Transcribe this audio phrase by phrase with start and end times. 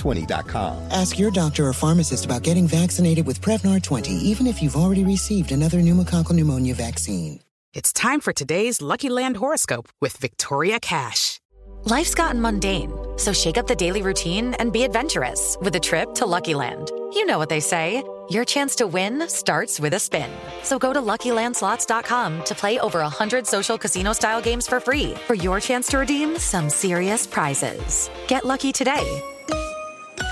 [0.00, 0.88] Prevnar20.com.
[0.90, 5.04] Ask your doctor or pharmacist about getting vaccinated with Prevnar 20, even if you've already
[5.04, 7.40] received another pneumococcal pneumonia vaccine.
[7.72, 11.38] It's time for today's Lucky Land horoscope with Victoria Cash.
[11.84, 16.12] Life's gotten mundane, so shake up the daily routine and be adventurous with a trip
[16.14, 16.90] to Lucky Land.
[17.14, 18.02] You know what they say.
[18.30, 20.30] Your chance to win starts with a spin.
[20.62, 25.58] So go to LuckyLandSlots.com to play over 100 social casino-style games for free for your
[25.58, 28.08] chance to redeem some serious prizes.
[28.28, 29.20] Get lucky today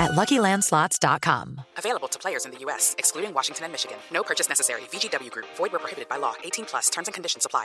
[0.00, 1.60] at LuckyLandSlots.com.
[1.76, 3.98] Available to players in the U.S., excluding Washington and Michigan.
[4.12, 4.82] No purchase necessary.
[4.92, 5.46] VGW Group.
[5.56, 6.34] Void where prohibited by law.
[6.44, 6.90] 18 plus.
[6.90, 7.64] Terms and conditions apply.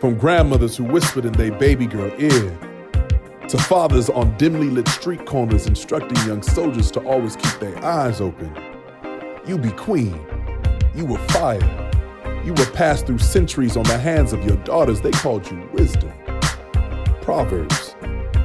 [0.00, 2.58] From grandmothers who whispered in their baby girl ear,
[3.48, 8.20] to fathers on dimly lit street corners instructing young soldiers to always keep their eyes
[8.20, 8.54] open.
[9.46, 10.18] You be queen.
[10.94, 11.83] You were fire.
[12.44, 15.00] You were passed through centuries on the hands of your daughters.
[15.00, 16.12] They called you wisdom.
[17.22, 17.96] Proverbs.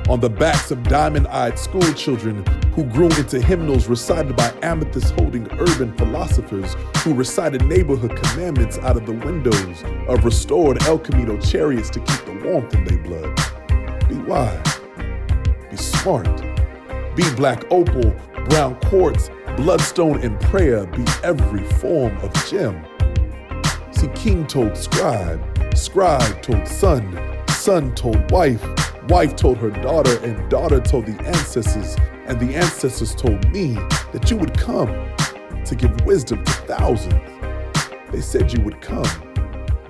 [0.07, 5.13] On the backs of diamond eyed school children who grew into hymnals recited by amethyst
[5.15, 11.37] holding urban philosophers who recited neighborhood commandments out of the windows of restored El Camino
[11.41, 14.07] chariots to keep the warmth in their blood.
[14.07, 14.79] Be wise.
[15.69, 16.41] Be smart.
[17.17, 18.15] Be black opal,
[18.47, 20.85] brown quartz, bloodstone, and prayer.
[20.85, 22.81] Be every form of gem.
[23.99, 25.41] See, king told scribe,
[25.75, 28.63] scribe told son, son told wife,
[29.09, 33.73] wife told her daughter, and daughter told the ancestors, and the ancestors told me
[34.13, 34.87] that you would come
[35.65, 37.13] to give wisdom to thousands.
[38.13, 39.03] They said you would come,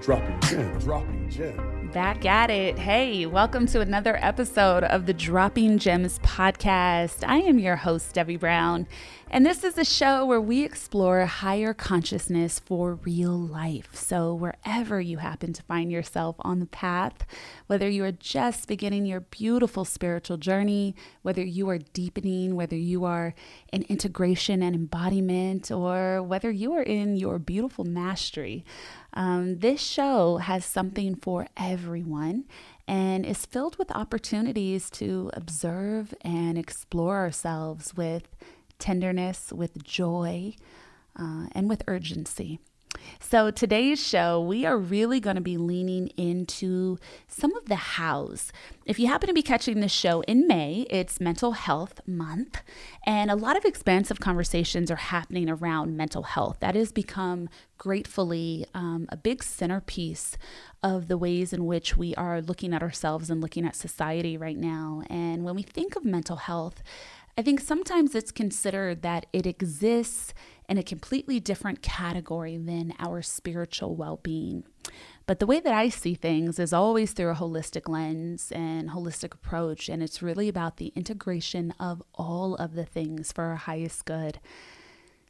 [0.02, 1.94] dropping gems, dropping gems.
[1.94, 2.78] Back at it.
[2.78, 7.28] Hey, welcome to another episode of the Dropping Gems podcast.
[7.28, 8.88] I am your host, Debbie Brown,
[9.32, 13.90] and this is a show where we explore higher consciousness for real life.
[13.94, 17.28] So, wherever you happen to find yourself on the path,
[17.68, 23.06] whether you are just beginning your beautiful spiritual journey, whether you are deepening, whether you
[23.06, 23.36] are
[23.72, 28.66] in integration and embodiment, or whether you are in your beautiful mastery,
[29.14, 32.46] um, this show has something for everyone
[32.88, 38.24] and is filled with opportunities to observe and explore ourselves with
[38.80, 40.56] tenderness, with joy,
[41.16, 42.60] uh, and with urgency.
[43.20, 46.98] So, today's show, we are really going to be leaning into
[47.28, 48.52] some of the hows.
[48.86, 52.62] If you happen to be catching this show in May, it's Mental Health Month,
[53.06, 56.58] and a lot of expansive conversations are happening around mental health.
[56.62, 60.38] That has become gratefully um, a big centerpiece
[60.82, 64.58] of the ways in which we are looking at ourselves and looking at society right
[64.58, 65.04] now.
[65.10, 66.82] And when we think of mental health,
[67.38, 70.34] I think sometimes it's considered that it exists
[70.68, 74.64] in a completely different category than our spiritual well being.
[75.26, 79.34] But the way that I see things is always through a holistic lens and holistic
[79.34, 84.06] approach, and it's really about the integration of all of the things for our highest
[84.06, 84.40] good.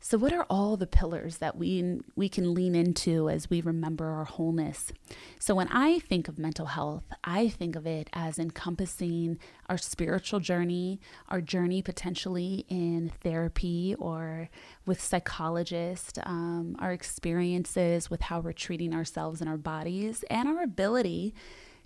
[0.01, 4.07] So, what are all the pillars that we we can lean into as we remember
[4.07, 4.94] our wholeness?
[5.40, 10.40] So, when I think of mental health, I think of it as encompassing our spiritual
[10.40, 14.50] journey, our journey potentially in therapy or
[14.86, 20.63] with psychologists, um, our experiences with how we're treating ourselves and our bodies, and our
[20.63, 21.34] ability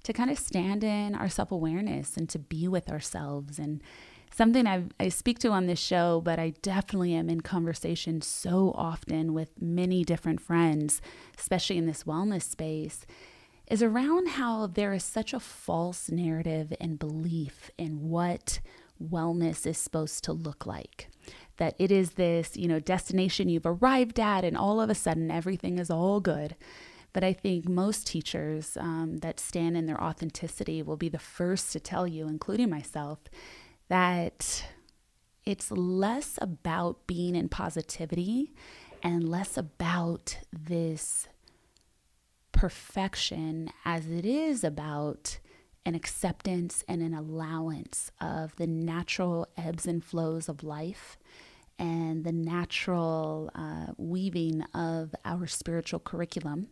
[0.04, 3.82] to kind of stand in our self awareness and to be with ourselves and
[4.34, 8.74] something I, I speak to on this show, but I definitely am in conversation so
[8.76, 11.02] often with many different friends,
[11.38, 13.06] especially in this wellness space,
[13.70, 18.60] is around how there is such a false narrative and belief in what
[19.02, 21.10] wellness is supposed to look like.
[21.58, 25.32] That it is this, you know, destination you've arrived at, and all of a sudden
[25.32, 26.56] everything is all good.
[27.14, 31.72] But I think most teachers um, that stand in their authenticity will be the first
[31.74, 33.20] to tell you, including myself,
[33.90, 34.66] that
[35.46, 38.54] it's less about being in positivity
[39.02, 41.28] and less about this
[42.52, 45.40] perfection as it is about
[45.86, 51.18] an acceptance and an allowance of the natural ebbs and flows of life
[51.78, 56.68] and the natural uh, weaving of our spiritual curriculum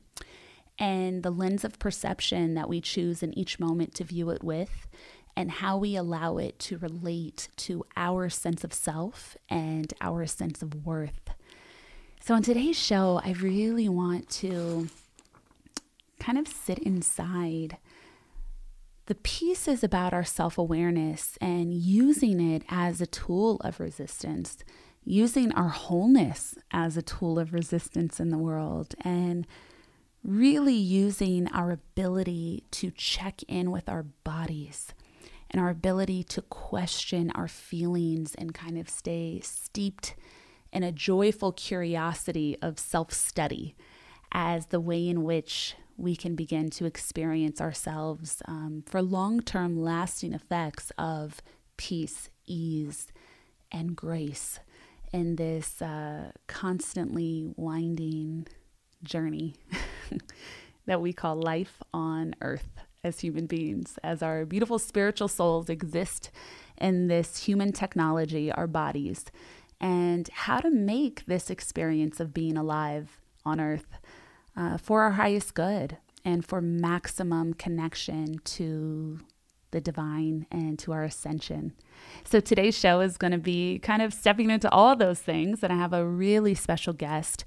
[0.80, 4.88] and the lens of perception that we choose in each moment to view it with
[5.36, 10.62] and how we allow it to relate to our sense of self and our sense
[10.62, 11.30] of worth.
[12.24, 14.90] So, on today's show, I really want to
[16.20, 17.78] kind of sit inside
[19.08, 24.58] the pieces about our self awareness and using it as a tool of resistance,
[25.04, 29.48] using our wholeness as a tool of resistance in the world, and
[30.24, 34.94] really using our ability to check in with our bodies
[35.52, 40.16] and our ability to question our feelings and kind of stay steeped
[40.72, 43.76] in a joyful curiosity of self study
[44.32, 49.80] as the way in which we can begin to experience ourselves um, for long term
[49.80, 51.42] lasting effects of
[51.78, 53.12] peace, ease,
[53.72, 54.60] and grace
[55.12, 58.48] in this uh, constantly winding
[59.04, 59.56] journey
[60.86, 62.70] that we call life on earth
[63.04, 66.30] as human beings, as our beautiful spiritual souls exist
[66.78, 69.26] in this human technology, our bodies,
[69.80, 73.98] and how to make this experience of being alive on earth
[74.56, 79.20] uh, for our highest good and for maximum connection to
[79.72, 81.74] the divine and to our ascension.
[82.24, 85.64] So today's show is going to be kind of stepping into all those things.
[85.64, 87.44] And I have a really special guest.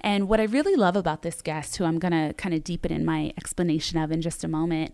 [0.00, 2.92] And what I really love about this guest, who I'm going to kind of deepen
[2.92, 4.92] in my explanation of in just a moment,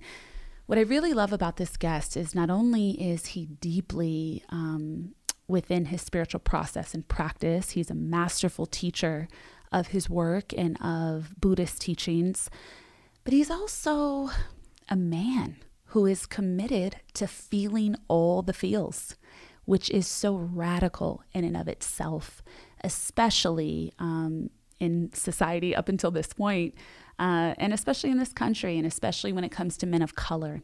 [0.67, 5.15] what I really love about this guest is not only is he deeply um,
[5.47, 9.29] within his spiritual process and practice, he's a masterful teacher
[9.71, 12.49] of his work and of Buddhist teachings,
[13.25, 14.31] but he's also
[14.89, 15.57] a man
[15.95, 19.15] who is committed to feeling all the feels,
[19.65, 22.43] which is so radical in and of itself,
[22.83, 24.51] especially um,
[24.81, 26.75] in society up until this point.
[27.17, 30.61] Uh, and especially in this country, and especially when it comes to men of color.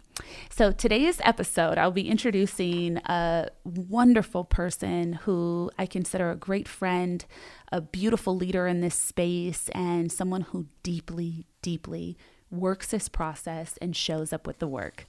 [0.51, 7.25] So, today's episode, I'll be introducing a wonderful person who I consider a great friend,
[7.71, 12.19] a beautiful leader in this space, and someone who deeply, deeply
[12.51, 15.07] works this process and shows up with the work.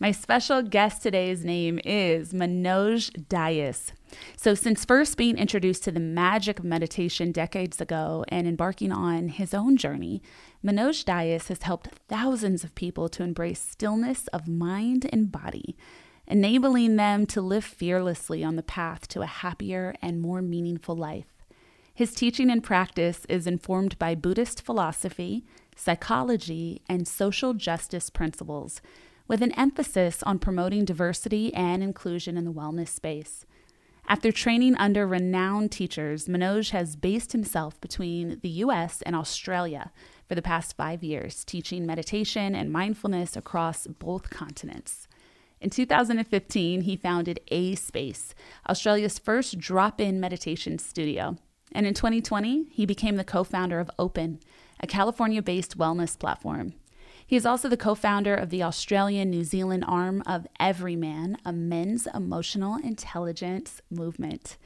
[0.00, 3.92] My special guest today's name is Manoj Dias.
[4.36, 9.28] So, since first being introduced to the magic of meditation decades ago and embarking on
[9.28, 10.20] his own journey,
[10.64, 15.76] Manoj Dias has helped thousands of people to embrace stillness of mind and body,
[16.26, 21.34] enabling them to live fearlessly on the path to a happier and more meaningful life.
[21.94, 28.80] His teaching and practice is informed by Buddhist philosophy, psychology, and social justice principles,
[29.26, 33.46] with an emphasis on promoting diversity and inclusion in the wellness space.
[34.06, 39.92] After training under renowned teachers, Manoj has based himself between the US and Australia
[40.28, 45.08] for the past five years, teaching meditation and mindfulness across both continents.
[45.60, 48.34] In 2015, he founded A Space,
[48.68, 51.38] Australia's first drop in meditation studio.
[51.72, 54.40] And in 2020, he became the co founder of Open,
[54.80, 56.74] a California based wellness platform.
[57.26, 61.52] He is also the co founder of the Australian New Zealand arm of Everyman, a
[61.52, 64.58] men's emotional intelligence movement.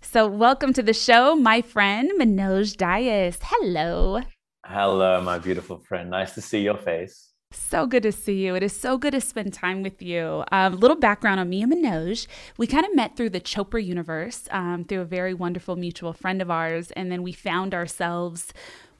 [0.00, 3.38] So, welcome to the show, my friend Manoj Dias.
[3.42, 4.20] Hello.
[4.64, 6.10] Hello, my beautiful friend.
[6.10, 7.32] Nice to see your face.
[7.52, 8.54] So good to see you.
[8.54, 10.44] It is so good to spend time with you.
[10.52, 12.26] A um, little background on me and Manoj.
[12.58, 16.42] We kind of met through the Chopra universe, um, through a very wonderful mutual friend
[16.42, 16.90] of ours.
[16.92, 18.52] And then we found ourselves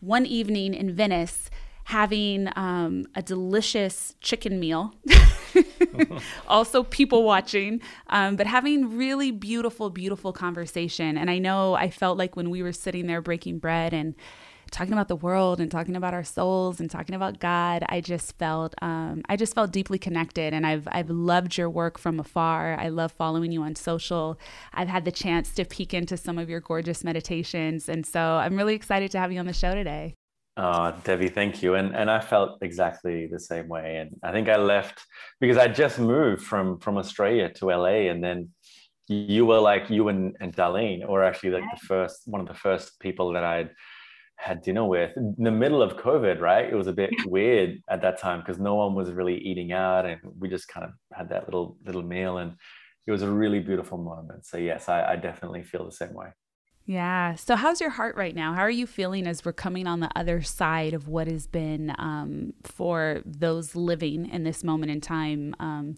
[0.06, 1.50] one evening in Venice
[1.84, 4.92] having um, a delicious chicken meal.
[6.48, 11.16] also, people watching, um, but having really beautiful, beautiful conversation.
[11.16, 14.16] And I know I felt like when we were sitting there breaking bread and
[14.70, 18.36] talking about the world and talking about our souls and talking about God, I just
[18.38, 22.76] felt um, I just felt deeply connected, and I've I've loved your work from afar.
[22.78, 24.38] I love following you on social.
[24.74, 28.56] I've had the chance to peek into some of your gorgeous meditations, and so I'm
[28.56, 30.14] really excited to have you on the show today.
[30.58, 31.74] Oh, Debbie, thank you.
[31.74, 33.98] And and I felt exactly the same way.
[33.98, 35.00] And I think I left
[35.40, 38.50] because I just moved from from Australia to LA, and then
[39.08, 42.54] you were like you and, and Darlene, or actually like the first one of the
[42.54, 43.70] first people that I'd
[44.36, 46.64] had dinner with in the middle of COVID, right?
[46.64, 50.06] It was a bit weird at that time because no one was really eating out,
[50.06, 52.54] and we just kind of had that little little meal, and
[53.06, 54.46] it was a really beautiful moment.
[54.46, 56.28] So yes, I, I definitely feel the same way.
[56.86, 57.34] Yeah.
[57.34, 58.54] So, how's your heart right now?
[58.54, 61.92] How are you feeling as we're coming on the other side of what has been
[61.98, 65.56] um, for those living in this moment in time?
[65.58, 65.96] Um,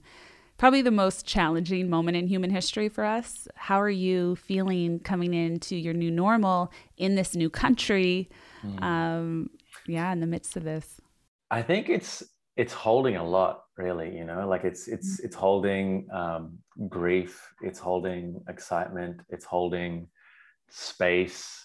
[0.59, 3.49] probably the most challenging moment in human history for us.
[3.55, 8.29] How are you feeling coming into your new normal in this new country?
[8.63, 8.83] Mm.
[8.83, 9.51] Um,
[9.87, 11.01] yeah, in the midst of this.
[11.51, 12.23] I think it's
[12.57, 14.15] it's holding a lot, really.
[14.15, 15.25] You know, like it's it's mm.
[15.25, 20.09] it's holding um, grief, it's holding excitement, it's holding
[20.69, 21.65] space.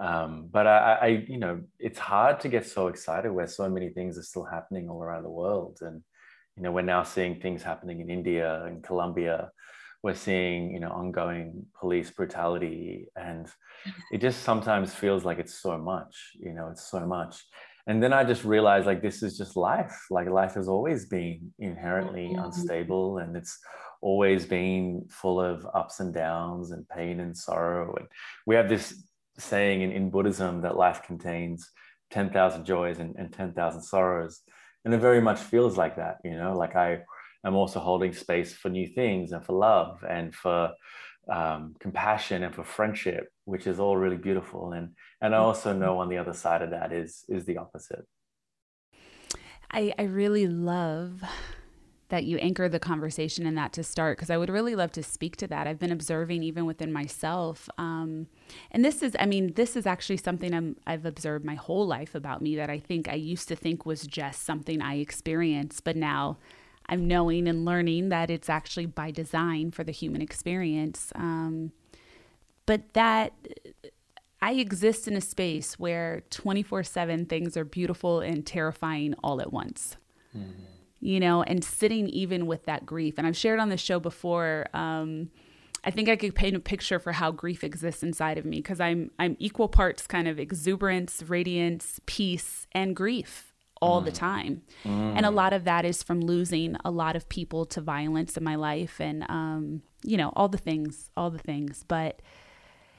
[0.00, 3.90] Um, but I, I, you know, it's hard to get so excited where so many
[3.90, 6.02] things are still happening all around the world, and
[6.56, 9.50] you know we're now seeing things happening in india and colombia.
[10.02, 13.46] We're seeing you know ongoing police brutality and
[14.12, 17.42] it just sometimes feels like it's so much you know it's so much.
[17.86, 19.96] And then i just realized like this is just life.
[20.10, 22.44] Like life has always been inherently mm-hmm.
[22.44, 23.58] unstable and it's
[24.04, 27.94] always been full of ups and downs and pain and sorrow.
[27.98, 28.06] And
[28.46, 29.02] we have this
[29.38, 31.70] saying in, in buddhism that life contains
[32.10, 34.42] 10,000 joys and, and 10,000 sorrows
[34.84, 36.98] and it very much feels like that you know like i
[37.44, 40.72] am also holding space for new things and for love and for
[41.30, 44.72] um, compassion and for friendship which is all really beautiful.
[44.72, 48.06] And and i also know on the other side of that is is the opposite.
[49.70, 51.22] I i really love
[52.08, 55.02] that you anchor the conversation in that to start because I would really love to
[55.02, 55.66] speak to that.
[55.66, 58.26] I've been observing even within myself, um,
[58.70, 62.14] and this is, I mean, this is actually something I'm, I've observed my whole life
[62.14, 65.96] about me that I think I used to think was just something I experienced, but
[65.96, 66.38] now
[66.86, 71.10] I'm knowing and learning that it's actually by design for the human experience.
[71.14, 71.72] Um,
[72.66, 73.32] but that
[74.42, 79.52] I exist in a space where 24 7 things are beautiful and terrifying all at
[79.52, 79.96] once.
[80.36, 80.73] Mm-hmm
[81.04, 83.18] you know, and sitting even with that grief.
[83.18, 84.66] And I've shared on the show before.
[84.72, 85.30] Um,
[85.84, 88.80] I think I could paint a picture for how grief exists inside of me because
[88.80, 94.06] I'm I'm equal parts kind of exuberance, radiance, peace, and grief all mm.
[94.06, 94.62] the time.
[94.84, 95.16] Mm.
[95.18, 98.42] And a lot of that is from losing a lot of people to violence in
[98.42, 101.84] my life and um, you know, all the things, all the things.
[101.86, 102.22] But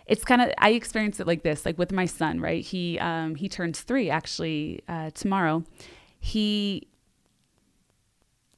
[0.05, 2.63] it's kind of I experience it like this, like with my son, right?
[2.63, 5.63] He um he turns 3 actually uh tomorrow.
[6.19, 6.87] He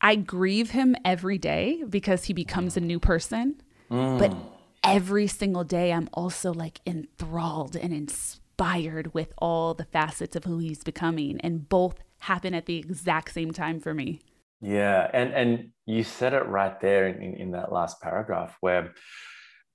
[0.02, 3.62] I grieve him every day because he becomes a new person.
[3.90, 4.20] Mm.
[4.20, 4.36] But
[4.84, 10.60] every single day, I'm also like enthralled and inspired with all the facets of who
[10.60, 11.40] he's becoming.
[11.42, 14.22] And both happen at the exact same time for me.
[14.62, 15.10] Yeah.
[15.14, 18.94] And, and you said it right there in, in that last paragraph where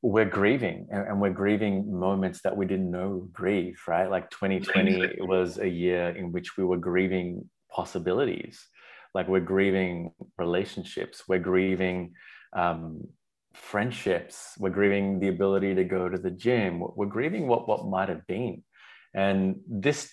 [0.03, 4.11] we're grieving and, and, we're grieving moments that we didn't know grieve, right?
[4.11, 8.67] Like 2020 was a year in which we were grieving possibilities
[9.15, 12.13] like we're grieving relationships we're grieving
[12.55, 13.03] um,
[13.55, 18.09] friendships we're grieving the ability to go to the gym we're grieving what what might
[18.09, 18.63] have been.
[19.15, 20.11] And this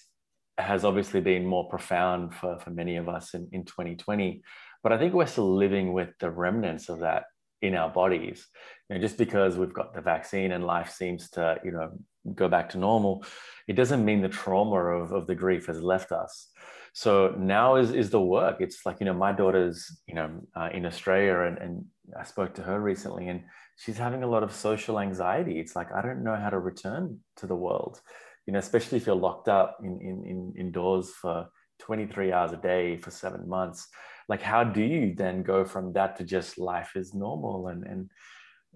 [0.57, 4.41] has obviously been more profound for, for many of us in, in 2020
[4.83, 7.23] but i think we're still living with the remnants of that
[7.61, 8.47] in our bodies.
[8.89, 11.91] You know, just because we've got the vaccine and life seems to you know
[12.35, 13.23] go back to normal
[13.67, 16.49] it doesn't mean the trauma of, of the grief has left us
[16.93, 18.57] so now is is the work.
[18.59, 21.85] It's like you know my daughter's you know uh, in australia and, and
[22.19, 23.43] i spoke to her recently and
[23.77, 25.59] she's having a lot of social anxiety.
[25.59, 28.01] It's like i don't know how to return to the world
[28.45, 31.47] you know especially if you're locked up in, in, in indoors for
[31.79, 33.87] 23 hours a day for seven months.
[34.27, 38.09] Like how do you then go from that to just life is normal and and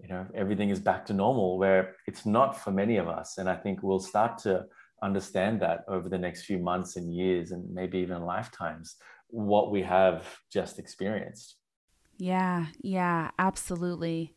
[0.00, 3.38] you know everything is back to normal where it's not for many of us.
[3.38, 4.64] And i think we'll start to
[5.02, 8.96] understand that over the next few months and years and maybe even lifetimes
[9.28, 11.56] what we have just experienced.
[12.18, 14.34] Yeah, yeah, absolutely.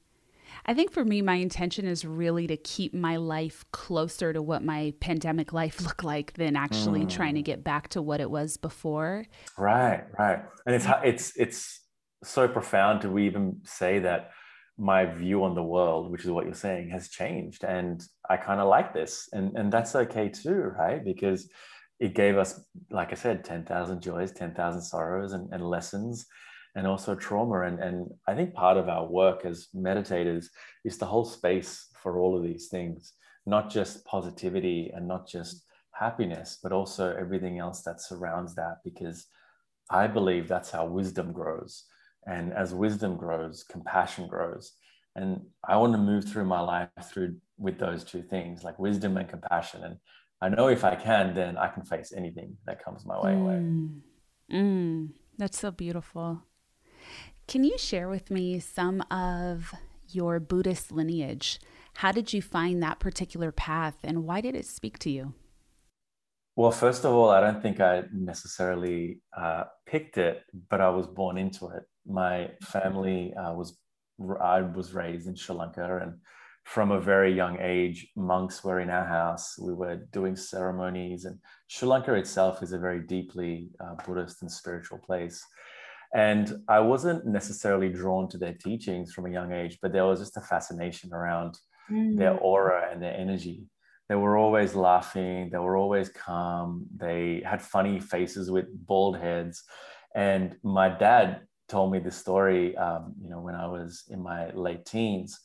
[0.65, 4.63] I think for me, my intention is really to keep my life closer to what
[4.63, 7.09] my pandemic life looked like than actually mm.
[7.09, 9.25] trying to get back to what it was before.
[9.57, 10.39] Right, right.
[10.65, 11.81] And it's it's it's
[12.23, 14.31] so profound to even say that
[14.77, 17.63] my view on the world, which is what you're saying, has changed.
[17.63, 19.27] And I kind of like this.
[19.33, 21.03] And, and that's okay too, right?
[21.03, 21.49] Because
[21.99, 26.27] it gave us, like I said, 10,000 joys, 10,000 sorrows, and, and lessons,
[26.75, 27.61] and also trauma.
[27.61, 30.45] And, and I think part of our work as meditators
[30.85, 33.13] is to hold space for all of these things,
[33.47, 39.25] not just positivity and not just happiness, but also everything else that surrounds that, because
[39.89, 41.85] I believe that's how wisdom grows.
[42.27, 44.73] And as wisdom grows, compassion grows.
[45.15, 49.17] And I want to move through my life through with those two things, like wisdom
[49.17, 49.83] and compassion.
[49.83, 49.97] And
[50.41, 53.31] I know if I can, then I can face anything that comes my way.
[53.31, 53.99] Mm.
[54.51, 55.09] Mm.
[55.37, 56.43] That's so beautiful.
[57.47, 59.73] Can you share with me some of
[60.09, 61.59] your Buddhist lineage?
[61.95, 65.33] How did you find that particular path and why did it speak to you?
[66.55, 71.07] Well, first of all, I don't think I necessarily uh, picked it, but I was
[71.07, 71.83] born into it.
[72.07, 73.77] My family uh, was,
[74.41, 76.13] I was raised in Sri Lanka and
[76.67, 79.57] from a very young age, monks were in our house.
[79.57, 84.51] We were doing ceremonies, and Sri Lanka itself is a very deeply uh, Buddhist and
[84.51, 85.41] spiritual place.
[86.13, 90.19] And I wasn't necessarily drawn to their teachings from a young age, but there was
[90.19, 91.57] just a fascination around
[91.89, 92.17] mm.
[92.17, 93.63] their aura and their energy.
[94.09, 99.63] They were always laughing, they were always calm, they had funny faces with bald heads.
[100.15, 104.51] And my dad told me the story, um, you know, when I was in my
[104.51, 105.39] late teens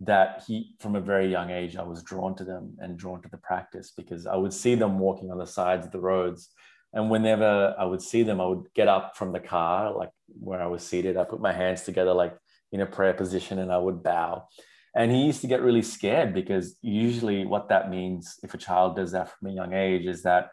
[0.00, 3.28] that he from a very young age i was drawn to them and drawn to
[3.28, 6.50] the practice because i would see them walking on the sides of the roads.
[6.92, 10.62] And whenever i would see them i would get up from the car like where
[10.62, 11.16] i was seated.
[11.16, 12.36] I put my hands together like
[12.72, 14.48] in a prayer position and i would bow.
[14.96, 18.94] And he used to get really scared because usually what that means if a child
[18.94, 20.50] does that from a young age is that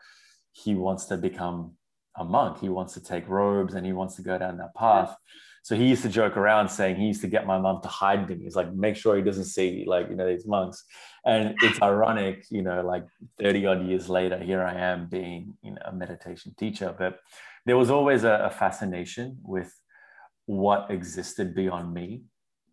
[0.51, 1.74] he wants to become
[2.18, 5.15] a monk he wants to take robes and he wants to go down that path
[5.63, 8.27] so he used to joke around saying he used to get my mom to hide
[8.27, 8.39] him.
[8.41, 10.84] He's like, make sure he doesn't see like, you know, these monks.
[11.24, 13.06] And it's ironic, you know, like
[13.39, 16.96] 30 odd years later, here I am being, you know, a meditation teacher.
[16.98, 17.20] But
[17.68, 19.72] there was always a, a fascination with
[20.48, 22.24] what existed beyond me.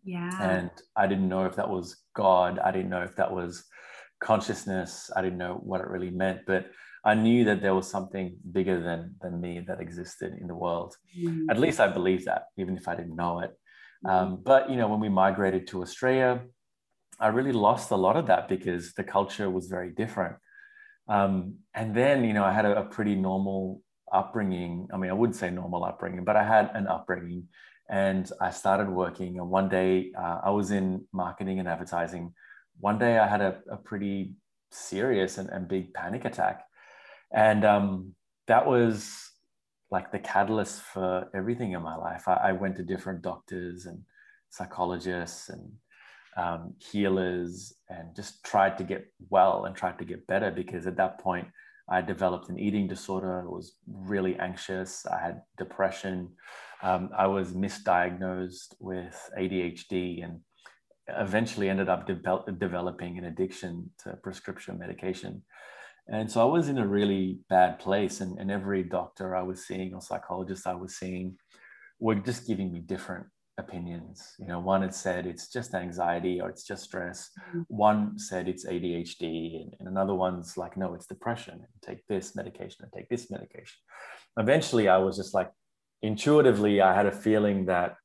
[0.03, 0.31] Yeah.
[0.41, 2.57] And I didn't know if that was God.
[2.57, 3.65] I didn't know if that was
[4.19, 5.11] consciousness.
[5.15, 6.39] I didn't know what it really meant.
[6.47, 6.71] But
[7.05, 10.95] I knew that there was something bigger than than me that existed in the world.
[11.17, 11.45] Mm.
[11.49, 13.51] At least I believed that, even if I didn't know it.
[14.05, 14.09] Mm.
[14.09, 16.41] Um, but you know, when we migrated to Australia,
[17.19, 20.35] I really lost a lot of that because the culture was very different.
[21.07, 23.81] Um, and then, you know, I had a, a, pretty normal
[24.13, 24.87] upbringing.
[24.93, 27.47] I mean, I wouldn't say normal upbringing, but I had an upbringing,
[27.89, 29.39] and I started working.
[29.39, 32.33] And one day, uh, I was in marketing and advertising.
[32.79, 34.33] One day, I had a, a pretty
[34.71, 36.61] serious and, and big panic attack
[37.31, 38.15] and um,
[38.47, 39.31] that was
[39.91, 42.27] like the catalyst for everything in my life.
[42.27, 44.01] I, I went to different doctors and
[44.49, 45.71] psychologists and
[46.37, 50.97] um, healers and just tried to get well and tried to get better because at
[50.97, 51.47] that point
[51.89, 53.41] I developed an eating disorder.
[53.41, 55.05] I was really anxious.
[55.07, 56.29] I had depression.
[56.83, 60.39] Um, I was misdiagnosed with ADHD and
[61.07, 65.41] eventually ended up de- developing an addiction to prescription medication.
[66.11, 68.21] And so I was in a really bad place.
[68.21, 71.37] And, and every doctor I was seeing or psychologist I was seeing
[71.99, 73.27] were just giving me different
[73.59, 74.33] opinions.
[74.39, 77.29] You know, one had said it's just anxiety or it's just stress.
[77.49, 77.61] Mm-hmm.
[77.67, 81.65] One said it's ADHD, and, and, another one's like, no, it's depression.
[81.83, 83.77] Take this medication and take this medication.
[84.37, 85.51] Eventually, I was just like,
[86.01, 87.95] intuitively, I had a feeling that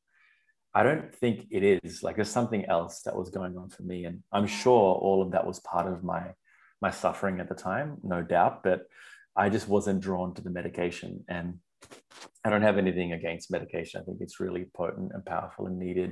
[0.74, 2.02] I don't think it is.
[2.02, 5.30] Like, there's something else that was going on for me, and I'm sure all of
[5.30, 6.32] that was part of my
[6.84, 8.80] my suffering at the time, no doubt, but
[9.34, 11.24] I just wasn't drawn to the medication.
[11.28, 11.46] And
[12.44, 14.00] I don't have anything against medication.
[14.00, 16.10] I think it's really potent and powerful and needed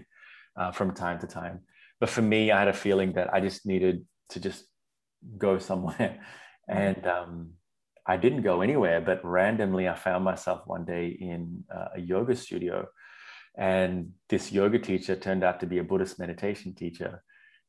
[0.58, 1.56] uh, from time to time.
[2.00, 3.96] But for me, I had a feeling that I just needed
[4.30, 4.64] to just
[5.46, 6.12] go somewhere.
[6.68, 7.32] And um,
[8.06, 12.37] I didn't go anywhere, but randomly I found myself one day in uh, a yoga
[12.37, 12.87] studio.
[13.58, 17.12] And this yoga teacher turned out to be a Buddhist meditation teacher.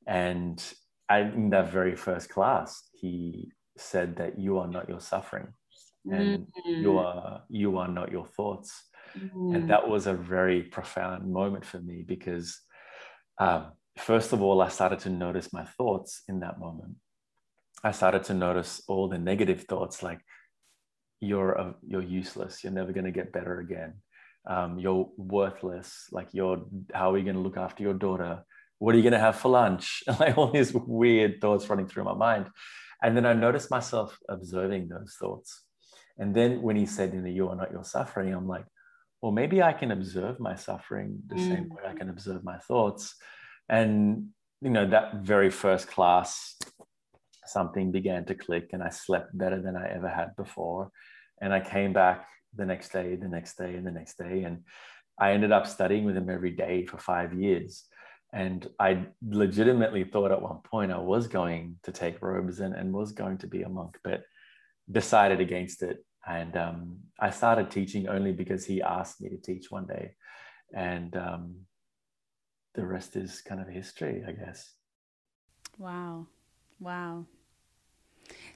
[0.05, 0.63] And
[1.09, 2.69] I, in that very first class,
[3.03, 5.49] he said that you are not your suffering
[6.09, 6.81] and mm-hmm.
[6.83, 8.71] you are you are not your thoughts
[9.17, 9.55] mm-hmm.
[9.55, 12.61] and that was a very profound moment for me because
[13.39, 16.95] um, first of all i started to notice my thoughts in that moment
[17.83, 20.21] i started to notice all the negative thoughts like
[21.19, 23.93] you're a, you're useless you're never going to get better again
[24.49, 26.61] um, you're worthless like you're
[26.93, 28.43] how are you going to look after your daughter
[28.83, 30.03] what are you going to have for lunch?
[30.19, 32.47] like all these weird thoughts running through my mind.
[33.03, 35.63] And then I noticed myself observing those thoughts.
[36.17, 38.65] And then when he said, you know, you are not your suffering, I'm like,
[39.21, 41.47] well, maybe I can observe my suffering the mm.
[41.47, 43.15] same way I can observe my thoughts.
[43.67, 44.29] And,
[44.61, 46.57] you know, that very first class,
[47.45, 50.89] something began to click and I slept better than I ever had before.
[51.41, 54.43] And I came back the next day, the next day, and the next day.
[54.43, 54.63] And
[55.19, 57.85] I ended up studying with him every day for five years.
[58.33, 62.91] And I legitimately thought at one point I was going to take robes and, and
[62.91, 64.23] was going to be a monk, but
[64.91, 66.03] decided against it.
[66.27, 70.15] And um, I started teaching only because he asked me to teach one day.
[70.75, 71.55] And um,
[72.73, 74.73] the rest is kind of history, I guess.
[75.77, 76.25] Wow.
[76.79, 77.25] Wow.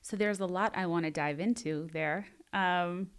[0.02, 2.26] So there's a lot I want to dive into there.
[2.52, 3.12] Um,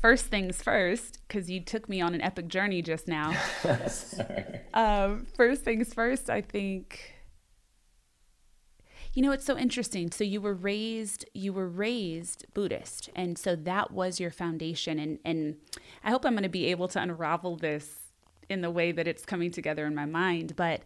[0.00, 3.36] first things first, because you took me on an epic journey just now.
[4.74, 7.14] um, first things first, I think.
[9.12, 10.10] You know, it's so interesting.
[10.12, 14.98] So you were raised, you were raised Buddhist, and so that was your foundation.
[14.98, 15.56] And and
[16.04, 17.96] I hope I'm going to be able to unravel this
[18.48, 20.54] in the way that it's coming together in my mind.
[20.54, 20.82] But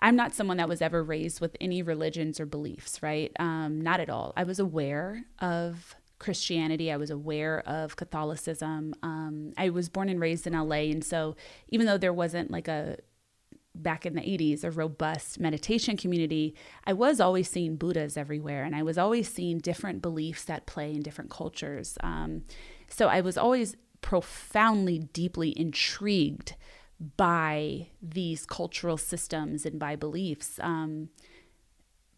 [0.00, 3.32] I'm not someone that was ever raised with any religions or beliefs, right?
[3.38, 4.32] Um, not at all.
[4.36, 6.90] I was aware of Christianity.
[6.90, 8.94] I was aware of Catholicism.
[9.02, 10.90] Um, I was born and raised in LA.
[10.90, 11.36] And so
[11.68, 12.96] even though there wasn't like a,
[13.74, 18.64] back in the 80s, a robust meditation community, I was always seeing Buddhas everywhere.
[18.64, 21.98] And I was always seeing different beliefs that play in different cultures.
[22.02, 22.44] Um,
[22.88, 26.54] so I was always profoundly, deeply intrigued
[27.16, 30.58] by these cultural systems and by beliefs.
[30.62, 31.10] Um,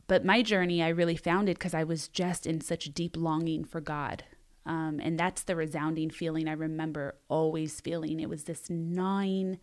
[0.08, 3.62] but my journey, I really found it because I was just in such deep longing
[3.62, 4.24] for God.
[4.66, 8.18] Um, and that's the resounding feeling I remember always feeling.
[8.18, 9.58] It was this gnawing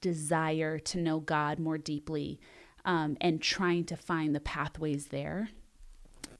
[0.00, 2.40] desire to know God more deeply
[2.84, 5.50] um, and trying to find the pathways there.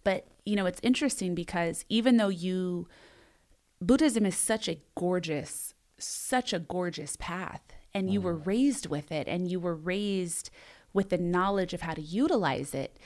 [0.03, 2.89] But, you know, it's interesting because even though you,
[3.81, 7.63] Buddhism is such a gorgeous, such a gorgeous path
[7.95, 8.47] and you were mm.
[8.47, 10.51] raised with it and you were raised
[10.93, 12.99] with the knowledge of how to utilize it.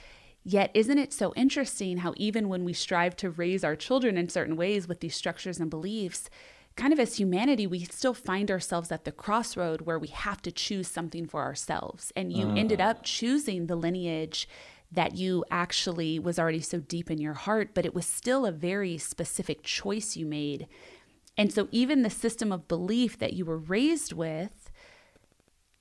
[0.48, 4.28] Yet, isn't it so interesting how, even when we strive to raise our children in
[4.28, 6.30] certain ways with these structures and beliefs,
[6.76, 10.52] kind of as humanity, we still find ourselves at the crossroad where we have to
[10.52, 12.12] choose something for ourselves.
[12.14, 12.54] And you uh.
[12.54, 14.48] ended up choosing the lineage
[14.92, 18.52] that you actually was already so deep in your heart, but it was still a
[18.52, 20.68] very specific choice you made.
[21.37, 24.65] And so, even the system of belief that you were raised with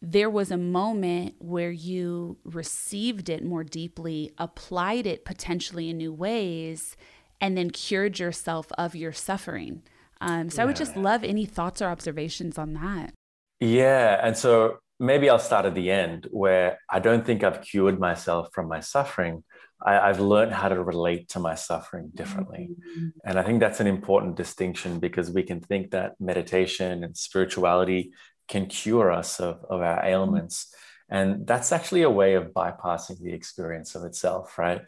[0.02, 6.14] there was a moment where you received it more deeply, applied it potentially in new
[6.14, 6.96] ways,
[7.42, 9.84] and then cured yourself of your suffering.
[10.22, 10.64] Um, so yeah.
[10.64, 13.14] I would just love any thoughts or observations on that.
[13.60, 14.20] Yeah.
[14.22, 18.50] And so maybe I'll start at the end where I don't think I've cured myself
[18.54, 19.44] from my suffering.
[19.86, 22.70] I, have learned how to relate to my suffering differently.
[22.72, 23.08] Mm-hmm.
[23.26, 28.12] And I think that's an important distinction because we can think that meditation and spirituality
[28.48, 30.08] can cure us of, of our mm-hmm.
[30.08, 30.74] ailments.
[31.10, 34.82] And that's actually a way of bypassing the experience of itself, right?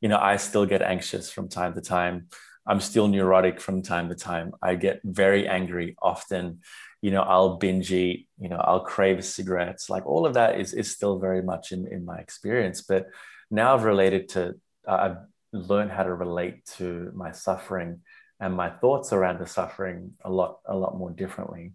[0.00, 2.28] You know, I still get anxious from time to time.
[2.66, 4.52] I'm still neurotic from time to time.
[4.62, 6.60] I get very angry often.
[7.02, 9.90] You know, I'll binge eat, you know, I'll crave cigarettes.
[9.90, 12.82] Like all of that is, is still very much in, in my experience.
[12.82, 13.08] But
[13.50, 14.54] now I've related to,
[14.88, 15.16] uh, I've
[15.52, 18.00] learned how to relate to my suffering
[18.40, 21.72] and my thoughts around the suffering a lot, a lot more differently.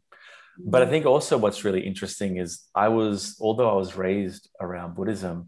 [0.61, 4.95] But I think also what's really interesting is I was, although I was raised around
[4.95, 5.47] Buddhism,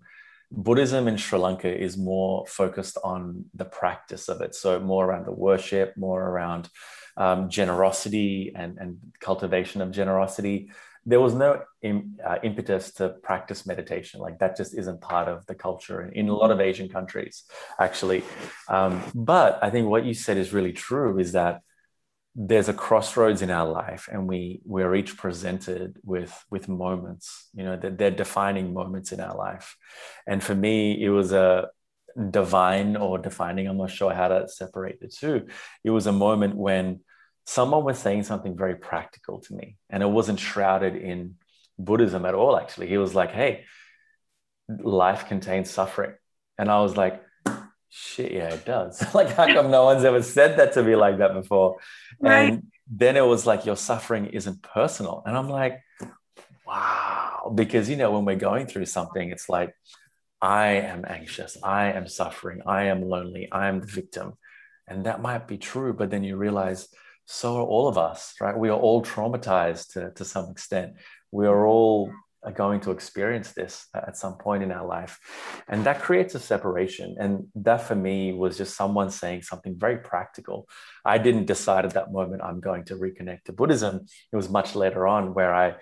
[0.51, 4.53] Buddhism in Sri Lanka is more focused on the practice of it.
[4.53, 6.69] So more around the worship, more around
[7.17, 10.71] um, generosity and, and cultivation of generosity.
[11.05, 14.19] There was no uh, impetus to practice meditation.
[14.19, 17.43] Like that just isn't part of the culture in, in a lot of Asian countries,
[17.79, 18.23] actually.
[18.69, 21.61] Um, but I think what you said is really true is that
[22.35, 27.63] there's a crossroads in our life and we we're each presented with with moments you
[27.63, 29.75] know that they're defining moments in our life.
[30.25, 31.69] And for me it was a
[32.29, 35.47] divine or defining i'm not sure how to separate the two.
[35.83, 37.01] It was a moment when
[37.45, 41.35] someone was saying something very practical to me and it wasn't shrouded in
[41.77, 42.87] buddhism at all actually.
[42.87, 43.65] He was like hey
[44.69, 46.13] life contains suffering.
[46.57, 47.21] And i was like
[47.91, 49.03] shit, yeah, it does.
[49.13, 51.77] like, how come no one's ever said that to me like that before?
[52.19, 52.53] Right.
[52.53, 55.21] And then it was like, your suffering isn't personal.
[55.25, 55.79] And I'm like,
[56.65, 57.51] wow.
[57.53, 59.75] Because, you know, when we're going through something, it's like,
[60.41, 64.33] I am anxious, I am suffering, I am lonely, I am the victim.
[64.87, 66.87] And that might be true, but then you realize
[67.25, 68.57] so are all of us, right?
[68.57, 70.93] We are all traumatized to, to some extent.
[71.31, 72.11] We are all
[72.43, 75.19] are going to experience this at some point in our life.
[75.67, 77.15] And that creates a separation.
[77.19, 80.67] And that for me was just someone saying something very practical.
[81.05, 84.05] I didn't decide at that moment I'm going to reconnect to Buddhism.
[84.31, 85.75] It was much later on where I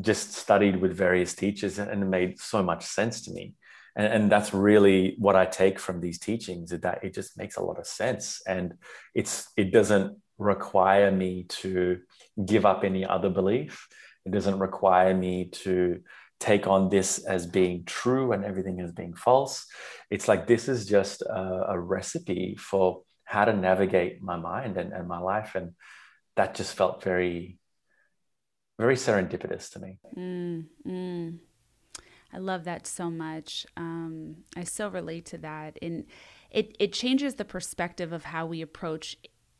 [0.00, 3.54] just studied with various teachers and it made so much sense to me.
[3.96, 7.56] and, and that's really what i take from these teachings is that it just makes
[7.56, 8.74] a lot of sense and
[9.14, 11.98] it's it doesn't require me to
[12.44, 13.88] give up any other belief
[14.26, 16.00] it doesn't require me to
[16.38, 19.66] take on this as being true and everything as being false
[20.10, 24.92] it's like this is just a, a recipe for how to navigate my mind and,
[24.92, 25.72] and my life and
[26.36, 27.58] that just felt very
[28.78, 31.38] very serendipitous to me mm, mm.
[32.32, 33.66] I love that so much.
[33.78, 35.78] Um, I so relate to that.
[35.80, 36.04] And
[36.50, 39.16] it, it changes the perspective of how we approach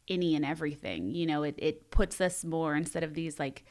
[0.09, 1.11] any and everything.
[1.11, 3.65] You know, it, it puts us more instead of these like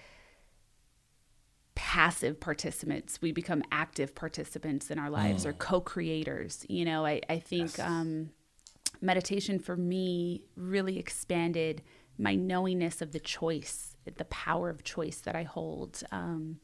[1.95, 5.47] passive participants, we become active participants in our lives mm.
[5.47, 6.65] or co creators.
[6.67, 7.79] You know, I, I think yes.
[7.79, 8.31] um,
[8.99, 11.81] meditation for me really expanded
[12.17, 16.03] my knowingness of the choice, the power of choice that I hold.
[16.11, 16.59] Um,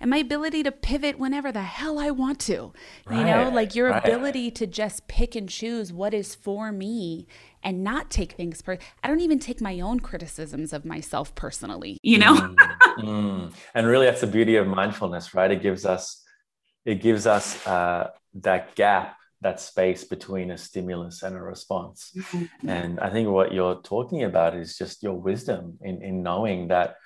[0.00, 2.72] and my ability to pivot whenever the hell I want to.
[3.06, 4.04] Right, you know, like your right.
[4.04, 7.28] ability to just pick and choose what is for me
[7.64, 11.98] and not take things per I don't even take my own criticisms of myself personally,
[12.02, 12.34] you know?
[12.34, 12.56] mm,
[12.98, 13.52] mm.
[13.74, 15.50] And really that's the beauty of mindfulness, right?
[15.50, 16.22] It gives us
[16.84, 22.12] it gives us uh, that gap that space between a stimulus and a response.
[22.16, 22.68] Mm-hmm.
[22.68, 26.96] And I think what you're talking about is just your wisdom in, in knowing that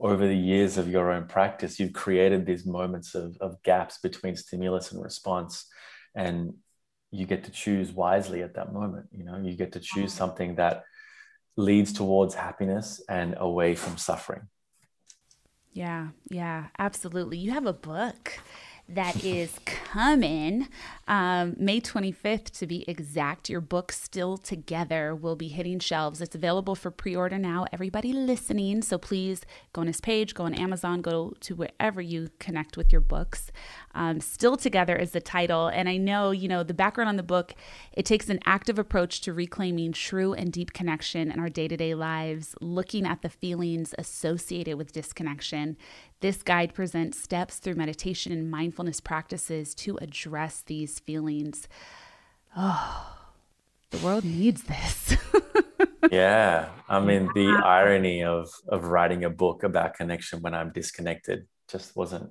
[0.00, 4.36] over the years of your own practice, you've created these moments of, of gaps between
[4.36, 5.66] stimulus and response.
[6.14, 6.54] And
[7.12, 9.06] you get to choose wisely at that moment.
[9.12, 10.16] You know, you get to choose mm.
[10.16, 10.84] something that
[11.56, 14.48] leads towards happiness and away from suffering.
[15.72, 17.38] Yeah, yeah, absolutely.
[17.38, 18.40] You have a book
[18.88, 20.68] that is coming
[21.08, 23.50] um, May 25th to be exact.
[23.50, 26.20] Your book, Still Together, will be hitting shelves.
[26.20, 27.66] It's available for pre order now.
[27.72, 29.42] Everybody listening, so please
[29.72, 33.50] go on his page, go on Amazon, go to wherever you connect with your books.
[33.94, 35.68] Um, Still Together is the title.
[35.68, 37.54] And I know, you know, the background on the book,
[37.92, 41.76] it takes an active approach to reclaiming true and deep connection in our day to
[41.76, 45.76] day lives, looking at the feelings associated with disconnection.
[46.22, 51.66] This guide presents steps through meditation and mindfulness practices to address these feelings.
[52.56, 53.16] Oh,
[53.90, 55.16] the world needs this.
[56.12, 56.68] yeah.
[56.88, 61.96] I mean, the irony of of writing a book about connection when I'm disconnected just
[61.96, 62.30] wasn't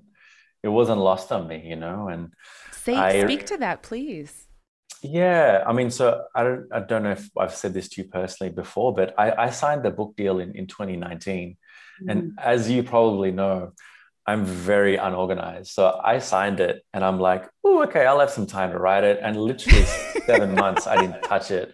[0.63, 2.07] it wasn't lost on me, you know.
[2.07, 2.31] And
[2.71, 4.47] say I, speak to that, please.
[5.03, 8.07] Yeah, I mean, so I don't I don't know if I've said this to you
[8.07, 11.57] personally before, but I, I signed the book deal in, in 2019.
[12.01, 12.09] Mm-hmm.
[12.09, 13.73] And as you probably know,
[14.27, 15.71] I'm very unorganized.
[15.71, 19.03] So I signed it and I'm like, oh, okay, I'll have some time to write
[19.03, 19.19] it.
[19.21, 19.83] And literally
[20.25, 21.73] seven months, I didn't touch it.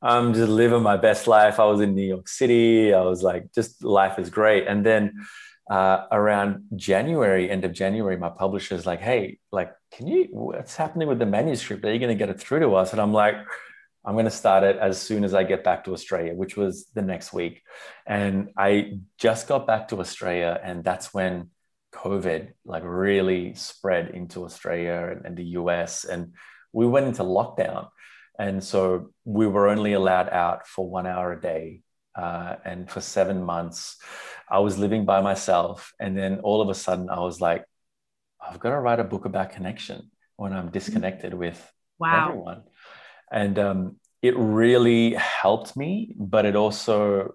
[0.00, 1.60] I'm just living my best life.
[1.60, 2.92] I was in New York City.
[2.92, 4.66] I was like, just life is great.
[4.66, 5.26] And then
[5.70, 11.06] uh, around January, end of January, my publisher's like, hey, like, can you, what's happening
[11.06, 11.84] with the manuscript?
[11.84, 12.92] Are you going to get it through to us?
[12.92, 13.36] And I'm like,
[14.04, 16.86] I'm going to start it as soon as I get back to Australia, which was
[16.94, 17.62] the next week.
[18.06, 21.50] And I just got back to Australia, and that's when
[21.94, 26.34] COVID like really spread into Australia and, and the US, and
[26.72, 27.88] we went into lockdown.
[28.38, 31.82] And so we were only allowed out for one hour a day
[32.14, 33.96] uh, and for seven months,
[34.48, 35.92] I was living by myself.
[35.98, 37.64] And then all of a sudden, I was like,
[38.40, 42.28] I've got to write a book about connection when I'm disconnected with wow.
[42.28, 42.62] everyone.
[43.32, 47.34] And um, it really helped me, but it also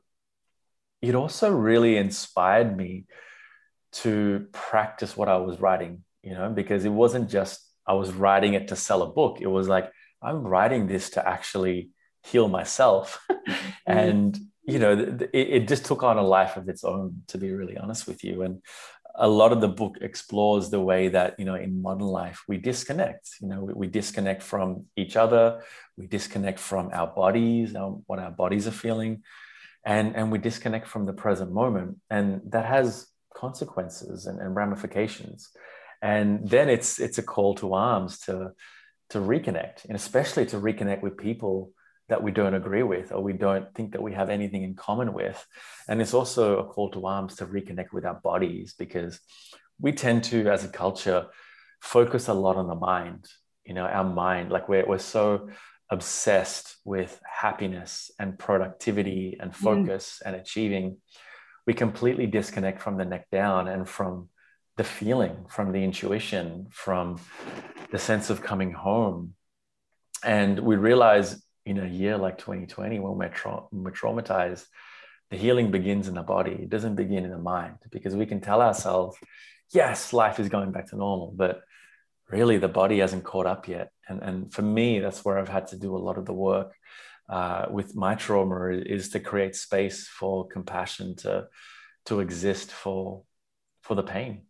[1.01, 3.05] it also really inspired me
[3.91, 8.53] to practice what I was writing, you know, because it wasn't just I was writing
[8.53, 9.39] it to sell a book.
[9.41, 11.89] It was like I'm writing this to actually
[12.23, 13.25] heal myself.
[13.87, 13.99] Mm-hmm.
[13.99, 17.53] and you know, it, it just took on a life of its own, to be
[17.53, 18.41] really honest with you.
[18.41, 18.61] And
[19.17, 22.57] a lot of the book explores the way that you know in modern life we
[22.57, 23.29] disconnect.
[23.41, 25.61] You know we, we disconnect from each other.
[25.97, 29.23] We disconnect from our bodies our, what our bodies are feeling.
[29.85, 31.97] And and we disconnect from the present moment.
[32.09, 35.49] And that has consequences and, and ramifications.
[36.01, 38.51] And then it's it's a call to arms to
[39.09, 41.71] to reconnect and especially to reconnect with people
[42.09, 45.13] that we don't agree with or we don't think that we have anything in common
[45.13, 45.45] with.
[45.87, 49.19] And it's also a call to arms to reconnect with our bodies because
[49.79, 51.27] we tend to, as a culture,
[51.81, 53.25] focus a lot on the mind.
[53.65, 55.49] You know, our mind, like we're, we're so
[55.89, 59.55] obsessed with happiness and productivity and mm.
[59.55, 60.27] focus mm.
[60.27, 60.97] and achieving,
[61.65, 64.29] we completely disconnect from the neck down and from
[64.77, 67.19] the feeling, from the intuition, from
[67.91, 69.33] the sense of coming home.
[70.23, 74.65] And we realize in a year like 2020 when we're, tra- we're traumatized
[75.29, 78.39] the healing begins in the body it doesn't begin in the mind because we can
[78.39, 79.17] tell ourselves
[79.73, 81.63] yes life is going back to normal but
[82.29, 83.91] really the body hasn't caught up yet.
[84.07, 86.73] And, and for me, that's where I've had to do a lot of the work
[87.29, 91.47] uh, with my trauma is to create space for compassion to,
[92.05, 93.23] to exist for,
[93.81, 94.43] for the pain.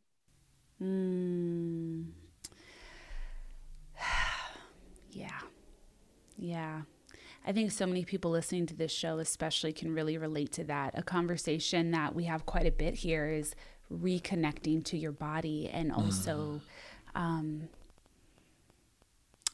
[0.81, 2.05] Mm.
[5.11, 5.39] yeah.
[6.37, 6.81] Yeah.
[7.47, 10.91] I think so many people listening to this show, especially, can really relate to that.
[10.95, 13.55] A conversation that we have quite a bit here is
[13.89, 16.59] reconnecting to your body and also
[17.15, 17.19] mm.
[17.19, 17.69] um,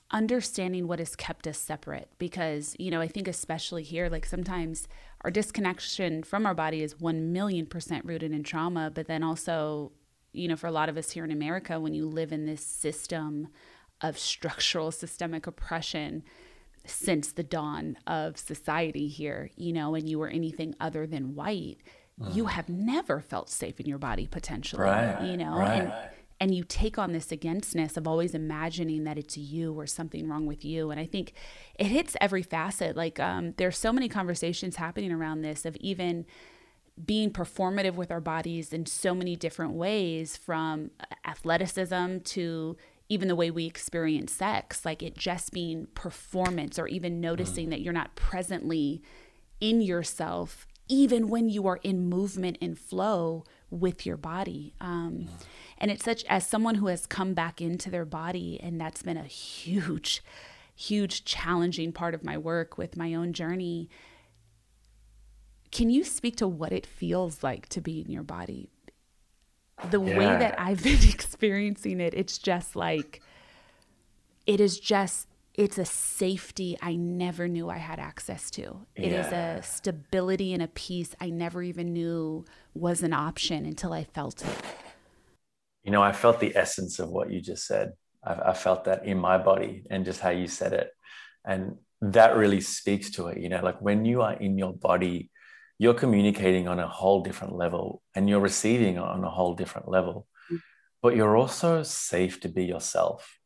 [0.10, 2.10] understanding what has kept us separate.
[2.18, 4.88] Because, you know, I think, especially here, like sometimes
[5.22, 9.92] our disconnection from our body is 1 million percent rooted in trauma, but then also,
[10.32, 12.66] you know, for a lot of us here in America, when you live in this
[12.66, 13.50] system
[14.02, 16.24] of structural systemic oppression,
[16.86, 21.78] since the dawn of society here, you know, and you were anything other than white,
[22.20, 22.36] mm.
[22.36, 25.82] you have never felt safe in your body potentially, right, you know, right.
[25.82, 25.94] and
[26.40, 30.46] and you take on this againstness of always imagining that it's you or something wrong
[30.46, 31.32] with you and i think
[31.80, 36.26] it hits every facet like um, there's so many conversations happening around this of even
[37.06, 40.92] being performative with our bodies in so many different ways from
[41.26, 42.76] athleticism to
[43.10, 47.70] even the way we experience sex, like it just being performance or even noticing mm.
[47.72, 49.02] that you're not presently
[49.60, 54.74] in yourself, even when you are in movement and flow with your body.
[54.82, 55.46] Um, mm.
[55.78, 59.18] And it's such, as someone who has come back into their body, and that's been
[59.18, 60.24] a huge,
[60.76, 63.90] huge challenging part of my work with my own journey.
[65.72, 68.73] Can you speak to what it feels like to be in your body?
[69.90, 70.18] The yeah.
[70.18, 73.22] way that I've been experiencing it, it's just like,
[74.46, 78.86] it is just, it's a safety I never knew I had access to.
[78.96, 79.26] It yeah.
[79.26, 84.04] is a stability and a peace I never even knew was an option until I
[84.04, 84.58] felt it.
[85.84, 87.94] You know, I felt the essence of what you just said.
[88.24, 90.90] I, I felt that in my body and just how you said it.
[91.46, 93.38] And that really speaks to it.
[93.38, 95.30] You know, like when you are in your body,
[95.84, 100.26] you're communicating on a whole different level and you're receiving on a whole different level.
[100.50, 100.60] Mm.
[101.02, 103.38] But you're also safe to be yourself.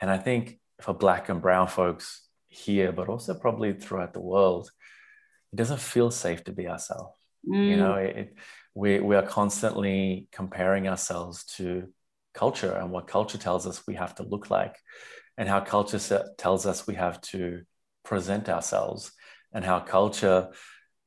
[0.00, 4.70] And I think for Black and Brown folks here, but also probably throughout the world,
[5.52, 7.12] it doesn't feel safe to be ourselves.
[7.46, 7.68] Mm.
[7.68, 8.34] You know, it,
[8.74, 11.92] we, we are constantly comparing ourselves to
[12.32, 14.76] culture and what culture tells us we have to look like,
[15.36, 16.00] and how culture
[16.38, 17.60] tells us we have to
[18.04, 19.12] present ourselves,
[19.52, 20.48] and how culture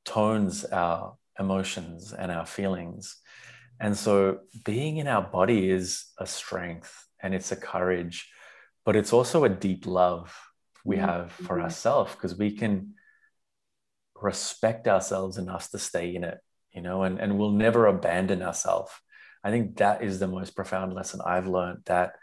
[0.08, 3.18] tones our emotions and our feelings.
[3.80, 8.28] And so being in our body is a strength and it's a courage,
[8.86, 10.36] but it's also a deep love
[10.84, 11.06] we mm-hmm.
[11.06, 12.94] have for ourselves because we can
[14.20, 16.40] respect ourselves enough to stay in it,
[16.72, 18.92] you know, and, and we'll never abandon ourselves.
[19.44, 22.14] I think that is the most profound lesson I've learned that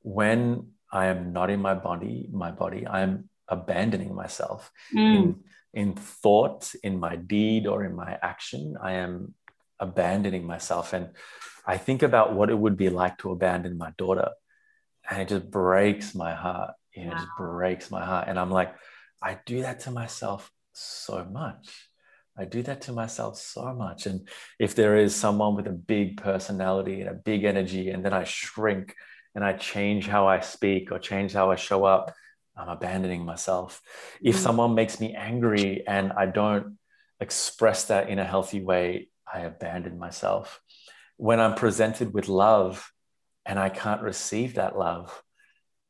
[0.00, 5.16] when I am not in my body, my body, I'm abandoning myself mm.
[5.16, 5.44] in
[5.76, 9.34] in thought, in my deed, or in my action, I am
[9.78, 10.94] abandoning myself.
[10.94, 11.10] And
[11.66, 14.30] I think about what it would be like to abandon my daughter.
[15.08, 16.72] And it just breaks my heart.
[16.94, 17.16] You know, wow.
[17.16, 18.26] it just breaks my heart.
[18.26, 18.74] And I'm like,
[19.22, 21.90] I do that to myself so much.
[22.38, 24.06] I do that to myself so much.
[24.06, 24.28] And
[24.58, 28.24] if there is someone with a big personality and a big energy, and then I
[28.24, 28.94] shrink
[29.34, 32.14] and I change how I speak or change how I show up,
[32.56, 33.82] I'm abandoning myself.
[34.22, 34.38] If mm.
[34.38, 36.78] someone makes me angry and I don't
[37.20, 40.60] express that in a healthy way, I abandon myself.
[41.16, 42.92] When I'm presented with love
[43.44, 45.22] and I can't receive that love,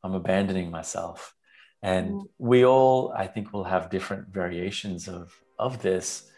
[0.02, 1.34] I'm abandoning myself.
[1.82, 2.24] And mm.
[2.38, 6.30] we all, I think, will have different variations of, of this.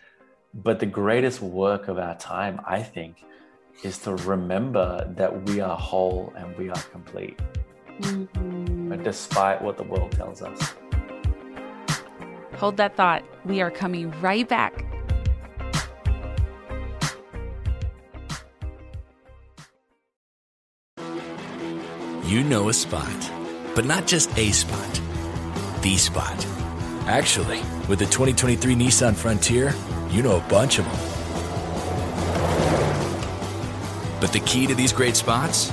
[0.54, 3.22] But the greatest work of our time, I think,
[3.84, 7.38] is to remember that we are whole and we are complete.
[8.00, 9.02] Mm-hmm.
[9.02, 10.74] Despite what the world tells us.
[12.56, 13.22] Hold that thought.
[13.44, 14.84] We are coming right back.
[22.24, 23.32] You know a spot,
[23.74, 25.00] but not just a spot,
[25.80, 26.46] the spot.
[27.06, 29.72] Actually, with the 2023 Nissan Frontier,
[30.10, 30.96] you know a bunch of them.
[34.20, 35.72] But the key to these great spots?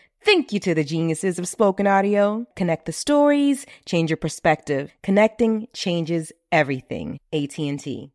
[0.23, 2.45] Thank you to the geniuses of spoken audio.
[2.55, 4.93] Connect the stories, change your perspective.
[5.01, 7.19] Connecting changes everything.
[7.33, 8.11] AT&T.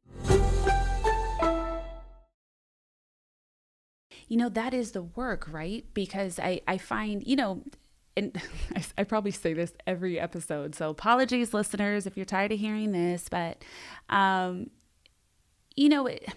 [4.29, 7.63] you know that is the work right because i i find you know
[8.17, 8.37] and
[8.75, 12.91] I, I, probably say this every episode so apologies listeners if you're tired of hearing
[12.91, 13.63] this but
[14.09, 14.71] um
[15.77, 16.29] you know it,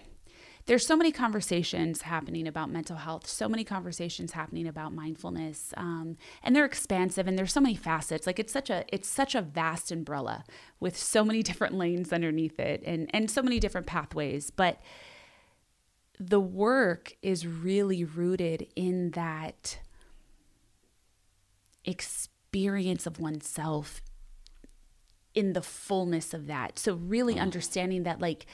[0.69, 6.15] there's so many conversations happening about mental health so many conversations happening about mindfulness um,
[6.43, 9.41] and they're expansive and there's so many facets like it's such a it's such a
[9.41, 10.43] vast umbrella
[10.79, 14.79] with so many different lanes underneath it and and so many different pathways but
[16.19, 19.79] the work is really rooted in that
[21.85, 24.01] experience of oneself
[25.33, 26.77] in the fullness of that.
[26.77, 27.41] So, really mm.
[27.41, 28.45] understanding that, like,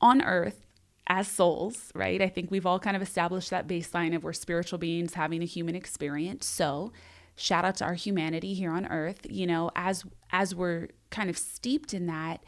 [0.00, 0.65] on earth,
[1.06, 2.20] as souls, right?
[2.20, 5.46] I think we've all kind of established that baseline of we're spiritual beings having a
[5.46, 6.46] human experience.
[6.46, 6.92] So,
[7.36, 11.38] shout out to our humanity here on earth, you know, as as we're kind of
[11.38, 12.42] steeped in that,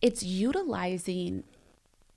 [0.00, 1.44] it's utilizing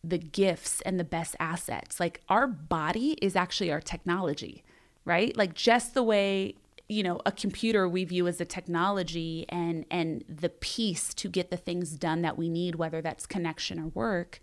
[0.04, 2.00] the gifts and the best assets.
[2.00, 4.64] Like our body is actually our technology,
[5.04, 5.36] right?
[5.36, 6.56] Like just the way
[6.88, 11.50] you know a computer we view as a technology and and the piece to get
[11.50, 14.40] the things done that we need whether that's connection or work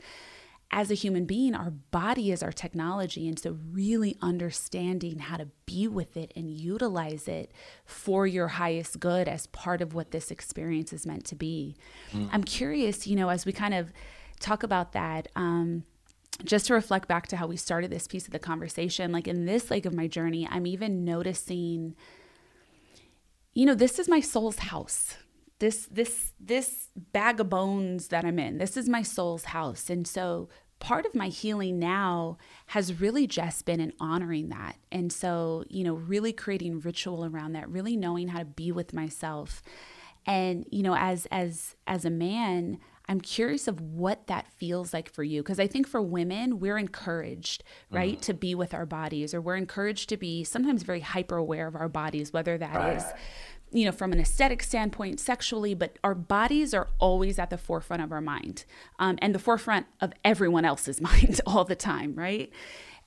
[0.75, 5.49] as a human being our body is our technology and so really understanding how to
[5.67, 7.53] be with it and utilize it
[7.85, 11.77] for your highest good as part of what this experience is meant to be
[12.13, 12.29] mm.
[12.33, 13.93] i'm curious you know as we kind of
[14.43, 15.29] talk about that.
[15.35, 15.85] Um,
[16.45, 19.47] just to reflect back to how we started this piece of the conversation, like in
[19.47, 21.95] this leg of my journey, I'm even noticing,
[23.55, 25.17] you know, this is my soul's house.
[25.61, 28.59] This this this bag of bones that I'm in.
[28.59, 29.89] This is my soul's house.
[29.89, 30.49] And so
[30.83, 34.77] part of my healing now has really just been in honoring that.
[34.91, 38.93] And so, you know, really creating ritual around that, really knowing how to be with
[38.93, 39.63] myself.
[40.27, 45.09] And, you know, as as as a man, I'm curious of what that feels like
[45.09, 47.63] for you because I think for women we're encouraged,
[47.93, 48.21] right, mm-hmm.
[48.21, 51.77] to be with our bodies or we're encouraged to be sometimes very hyper aware of
[51.77, 52.97] our bodies whether that right.
[52.97, 53.05] is
[53.73, 58.03] you know, from an aesthetic standpoint, sexually, but our bodies are always at the forefront
[58.03, 58.65] of our mind
[58.99, 62.53] um, and the forefront of everyone else's mind all the time, right?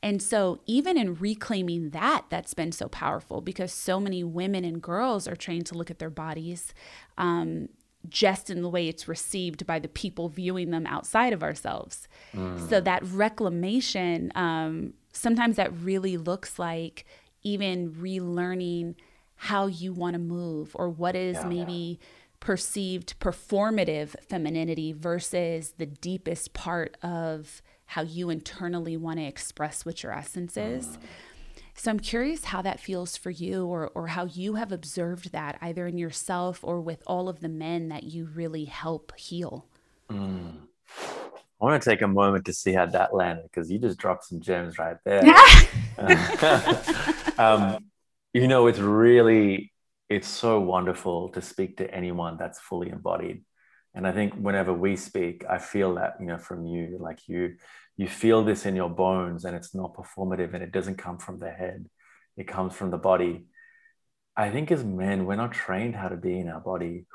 [0.03, 4.81] And so, even in reclaiming that, that's been so powerful because so many women and
[4.81, 6.73] girls are trained to look at their bodies
[7.17, 7.69] um,
[8.09, 12.07] just in the way it's received by the people viewing them outside of ourselves.
[12.35, 12.69] Mm.
[12.69, 17.05] So that reclamation, um, sometimes that really looks like
[17.41, 18.95] even relearning
[19.35, 22.07] how you want to move or what is yeah, maybe yeah.
[22.39, 30.03] perceived performative femininity versus the deepest part of how you internally want to express what
[30.03, 30.97] your essence is.
[30.97, 30.99] Mm.
[31.77, 35.57] So I'm curious how that feels for you or, or how you have observed that
[35.61, 39.65] either in yourself or with all of the men that you really help heal.
[40.09, 40.53] Mm.
[41.61, 44.23] I want to take a moment to see how that landed because you just dropped
[44.25, 45.21] some gems right there.
[47.37, 47.85] um,
[48.35, 49.71] you know, it's really,
[50.09, 53.43] it's so wonderful to speak to anyone that's fully embodied.
[53.93, 57.55] And I think whenever we speak, I feel that, you know, from you, like you,
[57.97, 61.39] you feel this in your bones and it's not performative and it doesn't come from
[61.39, 61.89] the head
[62.37, 63.45] it comes from the body
[64.35, 67.05] i think as men we're not trained how to be in our body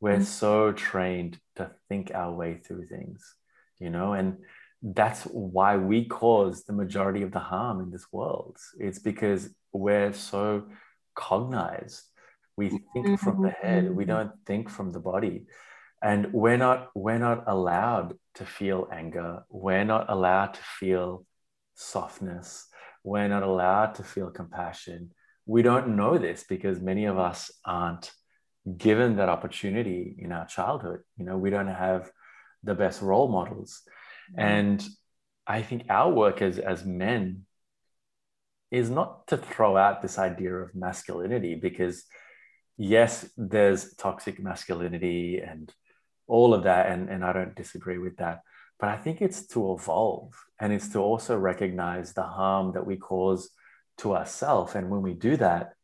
[0.00, 0.22] we're mm-hmm.
[0.22, 3.34] so trained to think our way through things
[3.78, 4.38] you know and
[4.82, 8.56] that's why we cause the majority of the harm in this world.
[8.78, 10.64] It's because we're so
[11.14, 12.02] cognized.
[12.56, 13.14] We think mm-hmm.
[13.16, 13.94] from the head.
[13.94, 14.12] We mm-hmm.
[14.12, 15.46] don't think from the body.
[16.02, 19.44] And we're not we're not allowed to feel anger.
[19.50, 21.26] We're not allowed to feel
[21.74, 22.66] softness.
[23.04, 25.10] We're not allowed to feel compassion.
[25.46, 28.12] We don't know this because many of us aren't
[28.76, 31.00] given that opportunity in our childhood.
[31.18, 32.10] You know we don't have
[32.62, 33.82] the best role models.
[34.32, 34.40] Mm-hmm.
[34.40, 34.88] And
[35.46, 37.46] I think our work as, as men
[38.70, 42.04] is not to throw out this idea of masculinity because
[42.76, 45.72] yes, there's toxic masculinity and
[46.26, 48.42] all of that, and, and I don't disagree with that.
[48.78, 52.96] But I think it's to evolve and it's to also recognize the harm that we
[52.96, 53.50] cause
[53.98, 54.74] to ourselves.
[54.74, 55.74] And when we do that,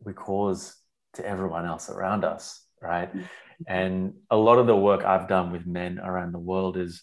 [0.00, 0.76] we cause
[1.14, 3.08] to everyone else around us, right?
[3.08, 3.26] Mm-hmm.
[3.66, 7.02] And a lot of the work I've done with men around the world is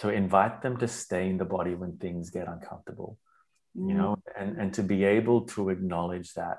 [0.00, 3.18] to invite them to stay in the body when things get uncomfortable,
[3.76, 3.88] mm.
[3.88, 6.58] you know, and, and to be able to acknowledge that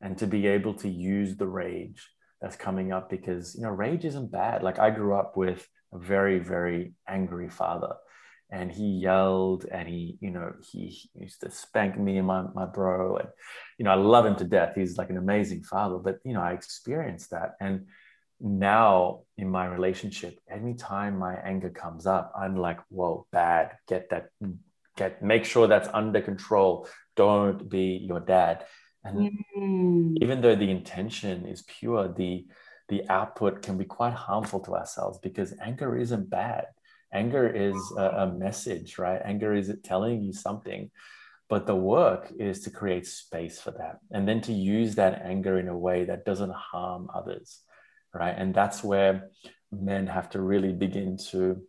[0.00, 2.08] and to be able to use the rage
[2.40, 5.98] that's coming up because you know rage isn't bad like i grew up with a
[5.98, 7.94] very very angry father
[8.50, 12.44] and he yelled and he you know he, he used to spank me and my,
[12.54, 13.28] my bro and
[13.78, 16.40] you know i love him to death he's like an amazing father but you know
[16.40, 17.86] i experienced that and
[18.40, 23.72] now in my relationship anytime my anger comes up i'm like whoa bad.
[23.88, 24.30] Get that
[24.96, 26.88] get make sure that's under control.
[27.16, 28.66] Don't be your dad.
[29.04, 30.16] And mm.
[30.20, 32.46] even though the intention is pure the
[32.88, 36.66] the output can be quite harmful to ourselves because anger isn't bad.
[37.12, 39.20] Anger is a, a message right?
[39.24, 40.90] Anger is telling you something.
[41.48, 45.58] But the work is to create space for that and then to use that anger
[45.58, 47.62] in a way that doesn't harm others
[48.14, 49.30] right and that's where
[49.72, 51.62] men have to really begin to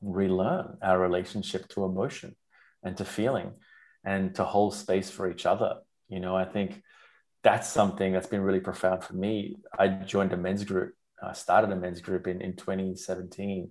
[0.00, 2.36] relearn our relationship to emotion
[2.82, 3.52] and to feeling
[4.04, 5.76] and to hold space for each other
[6.08, 6.82] you know, I think
[7.42, 9.56] that's something that's been really profound for me.
[9.76, 13.70] I joined a men's group, I started a men's group in, in 2017.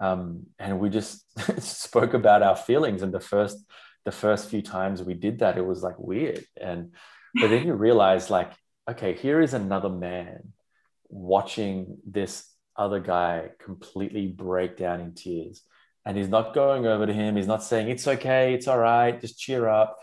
[0.00, 1.24] Um, and we just
[1.62, 3.02] spoke about our feelings.
[3.02, 3.58] And the first,
[4.04, 6.44] the first few times we did that, it was like weird.
[6.60, 6.92] And,
[7.34, 8.52] but then you realize like,
[8.90, 10.52] okay, here is another man
[11.12, 15.62] watching this other guy completely break down in tears.
[16.04, 17.36] And he's not going over to him.
[17.36, 19.98] He's not saying, it's okay, it's all right, just cheer up.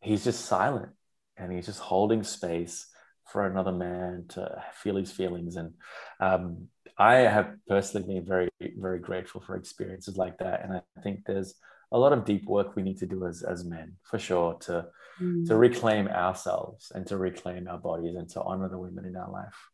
[0.00, 0.92] He's just silent
[1.36, 2.86] and he's just holding space
[3.30, 5.56] for another man to feel his feelings.
[5.56, 5.74] And
[6.20, 8.48] um, I have personally been very,
[8.78, 10.64] very grateful for experiences like that.
[10.64, 11.54] And I think there's
[11.90, 14.86] a lot of deep work we need to do as, as men, for sure, to
[15.20, 15.46] mm.
[15.46, 19.30] to reclaim ourselves and to reclaim our bodies and to honor the women in our
[19.30, 19.68] life.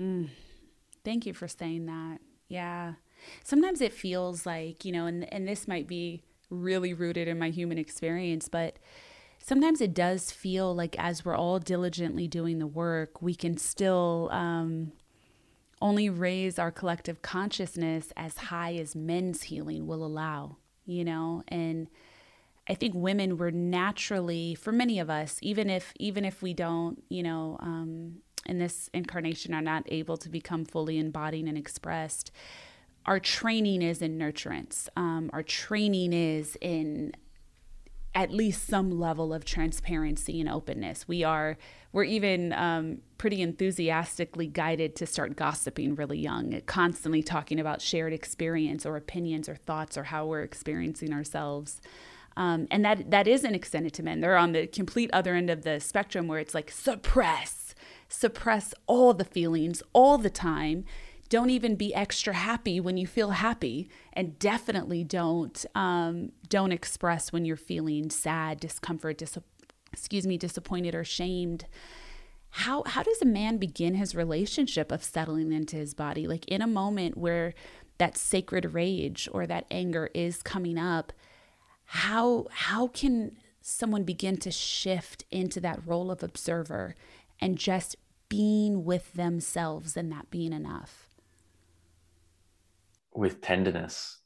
[0.00, 0.28] Mm.
[1.04, 2.18] Thank you for saying that.
[2.48, 2.94] Yeah.
[3.44, 7.50] Sometimes it feels like, you know, and, and this might be really rooted in my
[7.50, 8.78] human experience, but
[9.38, 14.28] sometimes it does feel like as we're all diligently doing the work, we can still
[14.32, 14.92] um,
[15.80, 21.42] only raise our collective consciousness as high as men's healing will allow, you know?
[21.48, 21.88] And
[22.68, 27.02] I think women were naturally, for many of us, even if even if we don't,
[27.08, 32.30] you know, um, in this incarnation are not able to become fully embodied and expressed,
[33.06, 34.88] our training is in nurturance.
[34.96, 37.12] Um, our training is in
[38.14, 41.06] at least some level of transparency and openness.
[41.06, 41.56] We are
[41.92, 48.12] we're even um, pretty enthusiastically guided to start gossiping really young, constantly talking about shared
[48.12, 51.80] experience or opinions or thoughts or how we're experiencing ourselves.
[52.36, 54.20] Um, and that that isn't extended to men.
[54.20, 57.59] They're on the complete other end of the spectrum where it's like suppress,
[58.10, 60.84] suppress all the feelings all the time.
[61.28, 67.32] Don't even be extra happy when you feel happy and definitely don't um, don't express
[67.32, 69.38] when you're feeling sad discomfort dis-
[69.92, 71.66] excuse me disappointed or shamed.
[72.50, 76.26] How how does a man begin his relationship of settling into his body?
[76.26, 77.54] Like in a moment where
[77.98, 81.12] that sacred rage or that anger is coming up
[81.92, 86.94] how how can someone begin to shift into that role of observer
[87.40, 87.96] and just
[88.28, 91.10] being with themselves and that being enough
[93.12, 94.18] with tenderness.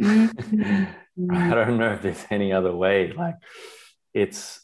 [0.00, 1.30] Mm-hmm.
[1.30, 3.12] I don't know if there's any other way.
[3.12, 3.34] Like
[4.14, 4.60] it's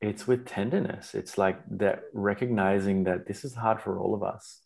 [0.00, 1.14] it's with tenderness.
[1.14, 4.60] It's like that recognizing that this is hard for all of us.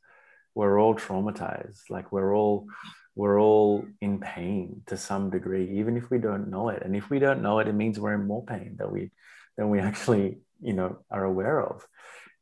[0.54, 1.90] We're all traumatized.
[1.90, 2.66] Like we're all
[3.14, 6.82] we're all in pain to some degree, even if we don't know it.
[6.84, 9.10] And if we don't know it, it means we're in more pain than we
[9.56, 11.86] than we actually, you know, are aware of.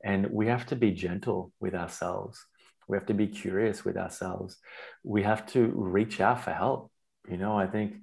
[0.05, 2.45] And we have to be gentle with ourselves.
[2.89, 4.57] We have to be curious with ourselves.
[5.05, 6.91] We have to reach out for help.
[7.29, 7.97] You know i think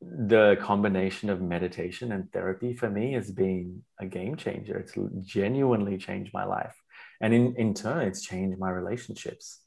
[0.00, 4.78] the combination of meditation and therapy for me has been a game changer.
[4.78, 4.94] It's
[5.24, 6.76] genuinely changed my life.
[7.20, 9.60] And in, in turn it's changed my relationships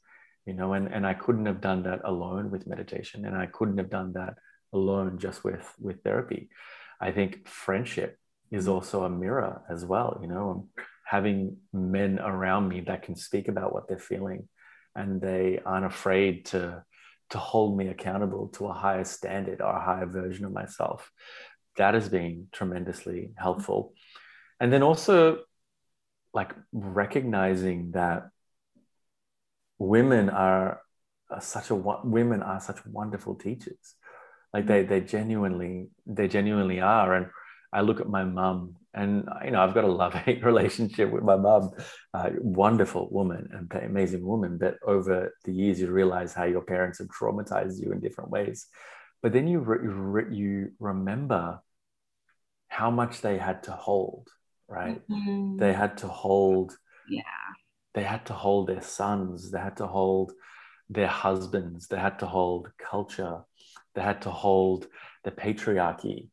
[0.46, 3.24] you know and, and i couldn't have done that alone with meditation.
[3.24, 4.34] And i couldn't have done that
[4.72, 6.50] alone just with with therapy.
[7.00, 8.18] I think friendship
[8.52, 8.72] is mm.
[8.74, 10.68] also a mirror as well you know
[11.04, 14.48] having men around me that can speak about what they're feeling
[14.94, 16.84] and they aren't afraid to
[17.32, 21.10] to hold me accountable to a higher standard or a higher version of myself.
[21.78, 23.94] That has been tremendously helpful.
[24.60, 25.38] And then also,
[26.34, 28.28] like recognizing that
[29.78, 30.82] women are,
[31.30, 33.94] are such a women are such wonderful teachers
[34.52, 37.26] like they they genuinely they genuinely are and
[37.72, 41.22] i look at my mum and you know i've got a love hate relationship with
[41.22, 41.70] my mum
[42.14, 46.98] uh, wonderful woman and amazing woman but over the years you realize how your parents
[46.98, 48.66] have traumatized you in different ways.
[49.22, 51.60] But then you re- you remember
[52.68, 54.28] how much they had to hold
[54.68, 55.00] right?
[55.08, 55.58] Mm-hmm.
[55.58, 56.76] they had to hold
[57.08, 57.22] yeah.
[57.94, 60.32] they had to hold their sons they had to hold
[60.88, 63.40] their husbands they had to hold culture
[63.94, 64.86] they had to hold
[65.24, 66.30] the patriarchy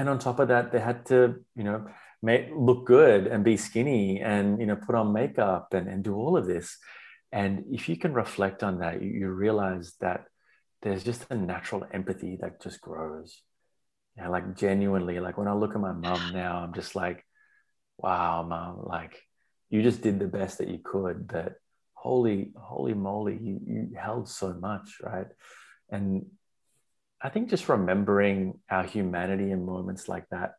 [0.00, 1.86] and on top of that they had to you know
[2.22, 6.14] make, look good and be skinny and you know put on makeup and, and do
[6.14, 6.78] all of this.
[7.32, 10.26] And if you can reflect on that you, you realize that
[10.82, 13.42] there's just a natural empathy that just grows.
[14.16, 17.24] Yeah like genuinely like when i look at my mom now i'm just like
[17.98, 19.20] wow mom like
[19.70, 21.54] you just did the best that you could but
[22.04, 25.26] holy holy moly you, you held so much right?
[25.90, 26.26] And
[27.24, 30.56] I think just remembering our humanity in moments like that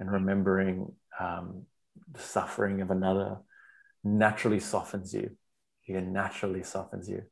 [0.00, 1.62] and remembering um,
[2.12, 3.38] the suffering of another
[4.02, 5.30] naturally softens you.
[5.86, 7.22] It naturally softens you.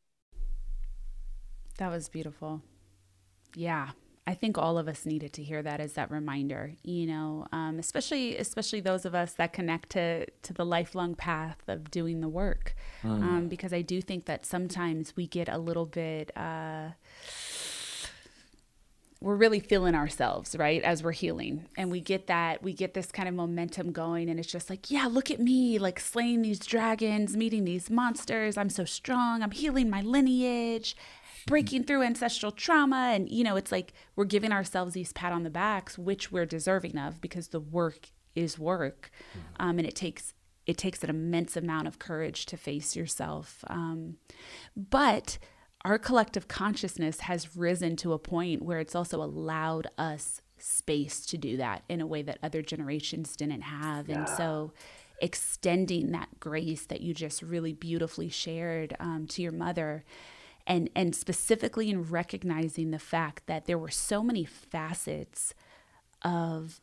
[1.79, 2.63] That was beautiful.
[3.57, 3.91] Yeah.
[4.29, 7.79] I think all of us needed to hear that as that reminder, you know, um,
[7.79, 12.29] especially especially those of us that connect to to the lifelong path of doing the
[12.29, 12.75] work,
[13.05, 13.23] mm.
[13.23, 16.91] um, because I do think that sometimes we get a little bit uh,
[19.27, 21.67] we're really feeling ourselves right as we're healing.
[21.77, 24.89] And we get that we get this kind of momentum going and it's just like
[24.89, 28.57] yeah look at me like slaying these dragons meeting these monsters.
[28.57, 29.43] I'm so strong.
[29.43, 30.97] I'm healing my lineage
[31.49, 33.11] breaking through ancestral trauma.
[33.13, 36.47] And you know it's like we're giving ourselves these pat on the backs which we're
[36.47, 39.11] deserving of because the work is work.
[39.33, 39.69] Mm-hmm.
[39.69, 40.35] um, and it takes
[40.67, 43.65] it takes an immense amount of courage to face yourself.
[43.67, 44.19] Um,
[44.77, 45.39] but
[45.87, 51.39] our collective consciousness has risen to a point where it's also allowed us space to
[51.39, 54.09] do that in a way that other generations didn't have.
[54.09, 54.17] Yeah.
[54.17, 54.73] And so,
[55.21, 60.05] extending that grace that you just really beautifully shared um, to your mother.
[60.67, 65.55] And, and specifically in recognizing the fact that there were so many facets
[66.23, 66.81] of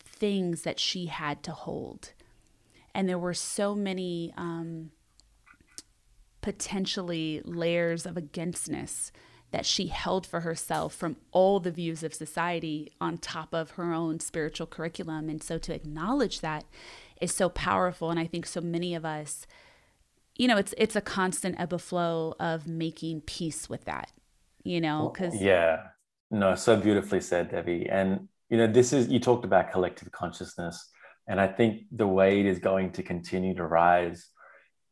[0.00, 2.12] things that she had to hold.
[2.94, 4.92] And there were so many um,
[6.44, 9.10] potentially layers of againstness
[9.50, 13.94] that she held for herself from all the views of society on top of her
[13.94, 15.30] own spiritual curriculum.
[15.30, 16.66] And so to acknowledge that
[17.18, 18.10] is so powerful.
[18.10, 19.46] And I think so many of us,
[20.36, 24.12] you know, it's it's a constant ebb and flow of making peace with that,
[24.64, 25.84] you know, because yeah,
[26.30, 27.88] no, so beautifully said, Devi.
[27.88, 30.90] And you know, this is you talked about collective consciousness,
[31.26, 34.28] and I think the way it is going to continue to rise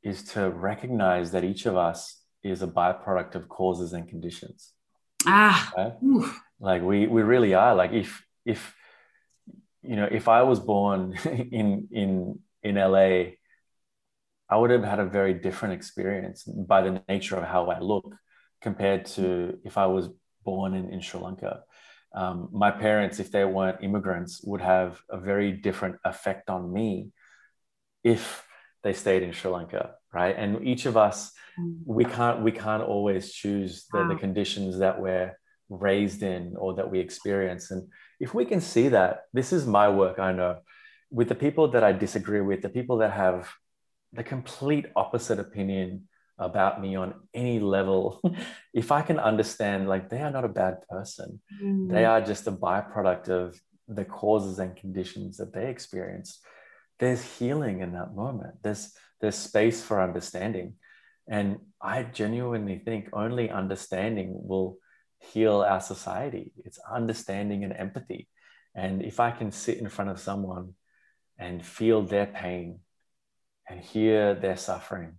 [0.03, 4.72] is to recognize that each of us is a byproduct of causes and conditions.
[5.26, 5.92] Ah, right?
[6.61, 7.74] like we we really are.
[7.74, 8.74] Like if if
[9.82, 13.36] you know if I was born in in in LA,
[14.48, 18.14] I would have had a very different experience by the nature of how I look
[18.61, 20.09] compared to if I was
[20.44, 21.62] born in, in Sri Lanka.
[22.14, 27.09] Um, my parents, if they weren't immigrants, would have a very different effect on me
[28.05, 28.44] if
[28.83, 30.35] they stayed in Sri Lanka, right?
[30.37, 31.76] And each of us, mm.
[31.85, 36.91] we can't we can't always choose the, the conditions that we're raised in or that
[36.91, 37.70] we experience.
[37.70, 37.89] And
[38.20, 40.59] if we can see that, this is my work, I know,
[41.11, 43.51] with the people that I disagree with, the people that have
[44.12, 46.09] the complete opposite opinion
[46.39, 48.20] about me on any level,
[48.74, 51.91] if I can understand, like they are not a bad person, mm.
[51.91, 53.59] they are just a byproduct of
[53.89, 56.45] the causes and conditions that they experienced
[57.03, 58.62] there's healing in that moment.
[58.62, 60.74] There's there's space for understanding.
[61.28, 64.78] And I genuinely think only understanding will
[65.18, 66.53] heal our society.
[66.64, 68.28] It's understanding and empathy.
[68.74, 70.74] And if I can sit in front of someone
[71.38, 72.78] and feel their pain
[73.68, 75.18] and hear their suffering,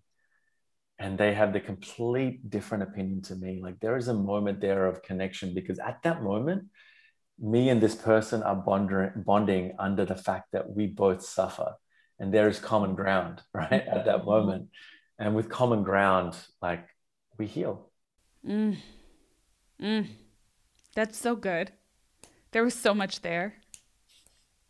[1.00, 4.86] and they have the complete different opinion to me, like there is a moment there
[4.86, 6.64] of connection because at that moment,
[7.44, 11.76] me and this person are bonding, bonding under the fact that we both suffer
[12.20, 14.70] and there is common ground right at that moment
[15.20, 16.88] and with common ground like
[17.38, 17.90] we heal
[18.48, 18.78] mm.
[19.82, 20.08] Mm.
[20.96, 21.72] that's so good
[22.52, 23.56] there was so much there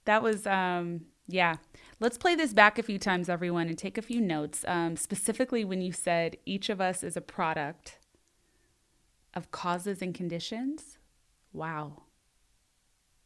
[0.05, 1.55] that was um yeah
[1.99, 5.63] let's play this back a few times everyone and take a few notes um, specifically
[5.63, 7.99] when you said each of us is a product
[9.33, 10.97] of causes and conditions.
[11.51, 12.03] Wow.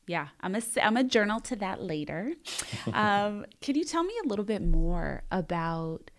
[0.07, 2.33] Yeah, I'm a I'm a journal to that later.
[2.93, 6.09] um, can you tell me a little bit more about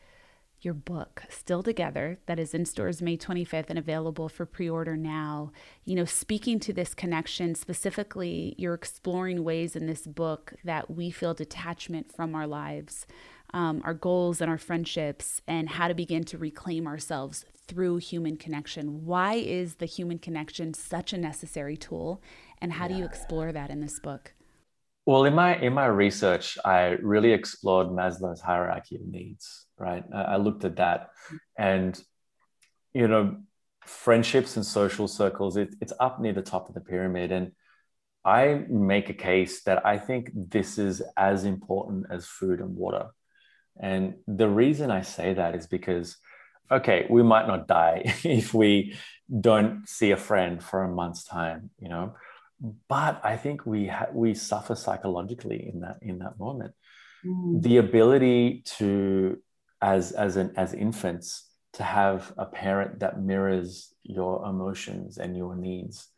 [0.60, 4.96] your book, Still Together, that is in stores May 25th and available for pre order
[4.96, 5.52] now.
[5.84, 11.10] You know, speaking to this connection specifically, you're exploring ways in this book that we
[11.10, 13.06] feel detachment from our lives,
[13.54, 18.36] um, our goals, and our friendships, and how to begin to reclaim ourselves through human
[18.36, 19.04] connection.
[19.04, 22.20] Why is the human connection such a necessary tool?
[22.60, 22.92] And how yeah.
[22.92, 24.34] do you explore that in this book?
[25.06, 29.66] Well, in my in my research, I really explored Maslow's hierarchy of needs.
[29.78, 31.10] Right, I, looked at that,
[31.56, 31.98] and
[32.92, 33.36] you know,
[33.86, 35.56] friendships and social circles.
[35.56, 37.52] It, it's up near the top of the pyramid, and
[38.22, 43.06] I make a case that I think this is as important as food and water.
[43.80, 46.18] And the reason I say that is because,
[46.70, 48.94] okay, we might not die if we
[49.40, 52.14] don't see a friend for a month's time, you know,
[52.60, 56.74] but I think we ha- we suffer psychologically in that in that moment.
[57.24, 57.62] Mm.
[57.62, 59.38] The ability to,
[59.80, 65.54] as as an as infants, to have a parent that mirrors your emotions and your
[65.54, 66.08] needs,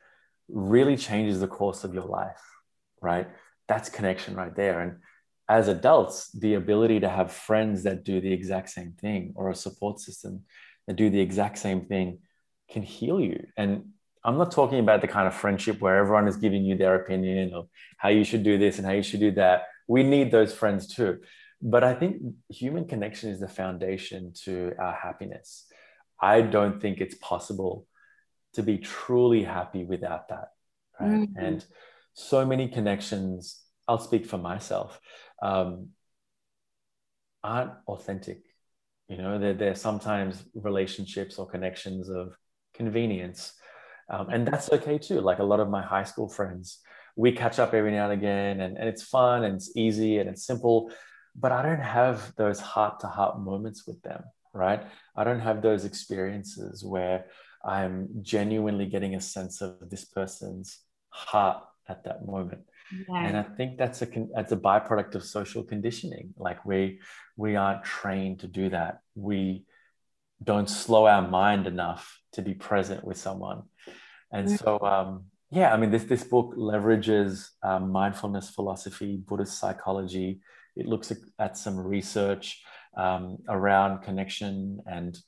[0.49, 2.43] really changes the course of your life.
[3.03, 3.29] Right,
[3.69, 4.81] that's connection right there.
[4.81, 4.99] And
[5.49, 9.55] as adults, the ability to have friends that do the exact same thing or a
[9.55, 10.45] support system
[10.87, 12.21] that do the exact same thing
[12.71, 13.47] can heal you.
[13.57, 13.93] And
[14.25, 17.55] I'm not talking about the kind of friendship where everyone is giving you their opinion
[17.55, 19.65] of how you should do this and how you should do that.
[19.89, 21.21] We need those friends too.
[21.63, 25.67] But I think human connection is the foundation to our happiness.
[26.21, 27.87] I don't think it's possible
[28.55, 30.49] to be truly happy without that.
[30.99, 31.11] Right.
[31.11, 31.45] Mm-hmm.
[31.45, 31.65] And
[32.15, 35.01] so many connections, I'll speak for myself,
[35.43, 35.91] um,
[37.43, 38.43] aren't authentic.
[39.09, 42.35] You know, they're, they're sometimes relationships or connections of
[42.75, 43.55] convenience
[44.11, 45.21] um, and that's okay too.
[45.21, 46.81] Like a lot of my high school friends,
[47.17, 50.29] we catch up every now and again, and, and it's fun and it's easy and
[50.29, 50.91] it's simple.
[51.37, 54.83] But I don't have those heart to heart moments with them, right?
[55.17, 57.27] I don't have those experiences where
[57.65, 60.79] I'm genuinely getting a sense of this person's
[61.11, 62.63] heart at that moment.
[63.09, 63.27] Yeah.
[63.27, 66.35] And I think that's a that's a byproduct of social conditioning.
[66.37, 67.01] Like we
[67.37, 69.01] we aren't trained to do that.
[69.15, 69.65] We
[70.43, 73.63] don't slow our mind enough to be present with someone.
[74.33, 74.57] And mm-hmm.
[74.57, 80.41] so, um, yeah, I mean, this, this book leverages um, mindfulness philosophy, Buddhist psychology.
[80.77, 82.63] It looks at, at some research
[82.97, 85.19] um, around connection and,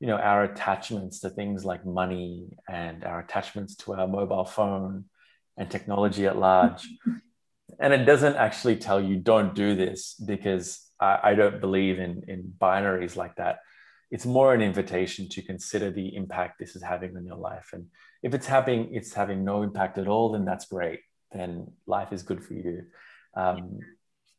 [0.00, 5.04] you know, our attachments to things like money and our attachments to our mobile phone
[5.56, 6.88] and technology at large.
[7.80, 12.22] and it doesn't actually tell you don't do this because I, I don't believe in,
[12.28, 13.58] in binaries like that
[14.10, 17.70] it's more an invitation to consider the impact this is having on your life.
[17.72, 17.86] And
[18.22, 21.00] if it's having it's having no impact at all, then that's great.
[21.32, 22.84] Then life is good for you.
[23.34, 23.80] Um,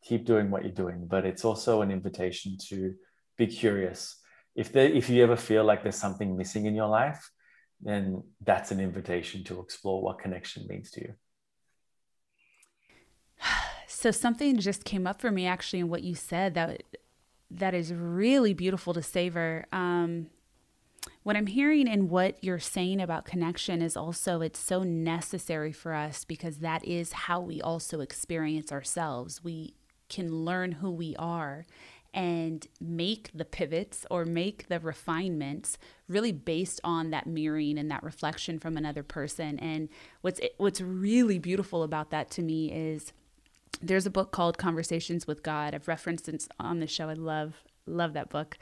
[0.03, 1.05] keep doing what you're doing.
[1.07, 2.95] But it's also an invitation to
[3.37, 4.15] be curious.
[4.55, 7.29] If there, if you ever feel like there's something missing in your life,
[7.81, 11.13] then that's an invitation to explore what connection means to you.
[13.89, 16.83] So something just came up for me actually in what you said that
[17.49, 19.65] that is really beautiful to savor.
[19.71, 20.27] Um,
[21.23, 25.93] what I'm hearing and what you're saying about connection is also it's so necessary for
[25.93, 29.43] us because that is how we also experience ourselves.
[29.43, 29.75] We
[30.09, 31.65] can learn who we are
[32.13, 35.77] and make the pivots or make the refinements
[36.07, 39.59] really based on that mirroring and that reflection from another person.
[39.59, 39.89] And
[40.21, 43.13] what's what's really beautiful about that to me is
[43.81, 45.73] there's a book called Conversations with God.
[45.73, 47.09] I've referenced it on the show.
[47.09, 48.57] I love love that book.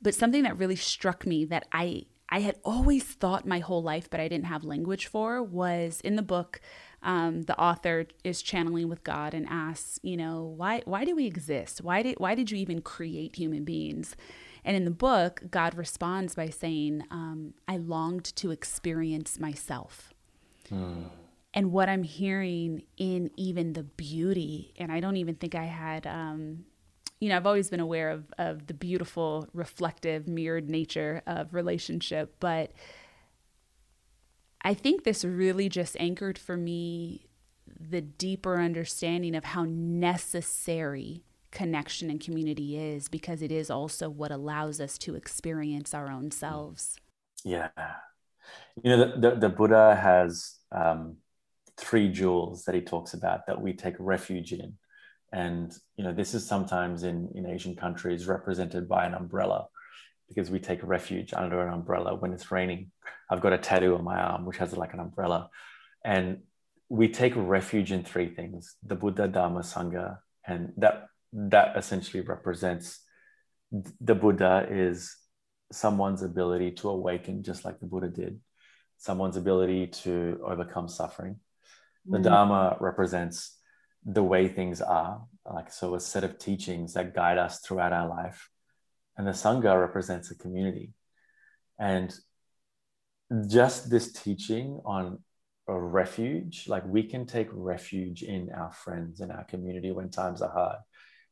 [0.00, 4.10] But something that really struck me that I I had always thought my whole life,
[4.10, 6.60] but I didn't have language for, was in the book.
[7.02, 11.26] Um, the author is channeling with God and asks, you know, why why do we
[11.26, 11.82] exist?
[11.82, 14.16] Why did why did you even create human beings?
[14.64, 20.12] And in the book, God responds by saying, um, I longed to experience myself.
[20.68, 21.04] Hmm
[21.58, 24.72] and what I'm hearing in even the beauty.
[24.76, 26.66] And I don't even think I had, um,
[27.18, 32.36] you know, I've always been aware of, of the beautiful, reflective, mirrored nature of relationship.
[32.38, 32.70] But
[34.62, 37.26] I think this really just anchored for me
[37.66, 44.30] the deeper understanding of how necessary connection and community is because it is also what
[44.30, 47.00] allows us to experience our own selves.
[47.44, 47.70] Yeah.
[48.80, 51.16] You know, the, the, the Buddha has um,
[51.78, 54.74] three jewels that he talks about that we take refuge in.
[55.32, 59.68] And you know, this is sometimes in, in Asian countries represented by an umbrella.
[60.28, 62.90] because we take refuge under an umbrella when it's raining.
[63.30, 65.48] I've got a tattoo on my arm which has like an umbrella,
[66.04, 66.38] and
[66.88, 73.00] we take refuge in three things: the Buddha, Dharma, Sangha, and that that essentially represents
[74.00, 75.14] the Buddha is
[75.70, 78.40] someone's ability to awaken just like the Buddha did,
[78.96, 81.36] someone's ability to overcome suffering.
[82.08, 82.24] The Mm.
[82.24, 83.58] Dharma represents
[84.04, 88.08] the way things are, like so a set of teachings that guide us throughout our
[88.08, 88.50] life.
[89.16, 90.94] And the Sangha represents a community.
[91.78, 92.14] And
[93.48, 95.22] just this teaching on
[95.66, 100.40] a refuge, like we can take refuge in our friends and our community when times
[100.40, 100.78] are hard.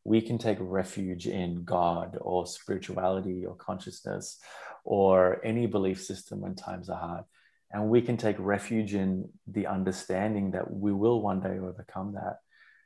[0.04, 4.38] We can take refuge in God or spirituality or consciousness
[4.84, 7.24] or any belief system when times are hard.
[7.72, 12.38] And we can take refuge in the understanding that we will one day overcome that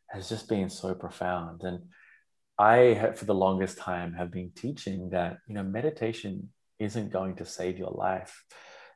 [0.09, 1.63] has just been so profound.
[1.63, 1.81] And
[2.59, 7.37] I, have, for the longest time, have been teaching that you know meditation isn't going
[7.37, 8.45] to save your life.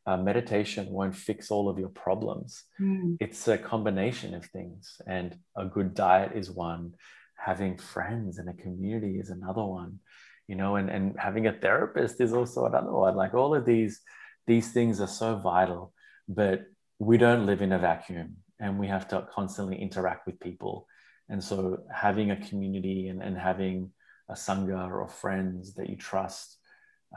[0.07, 2.65] Uh, meditation won't fix all of your problems.
[2.79, 3.17] Mm.
[3.21, 6.93] It's a combination of things, and a good diet is one.
[7.37, 10.01] Having friends and a community is another one.
[10.47, 13.17] You know, and and having a therapist is also another one.
[13.17, 14.03] Like all of these
[14.47, 15.93] these things are so vital,
[16.29, 16.63] but
[16.99, 20.87] we don't live in a vacuum, and we have to constantly interact with people
[21.29, 23.91] and so having a community and, and having
[24.29, 26.59] a sangha or friends that you trust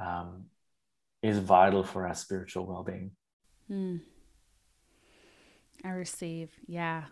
[0.01, 0.45] um,
[1.21, 3.11] is vital for our spiritual well-being.
[3.69, 4.01] Mm.
[5.83, 6.49] I receive.
[6.67, 7.05] Yeah.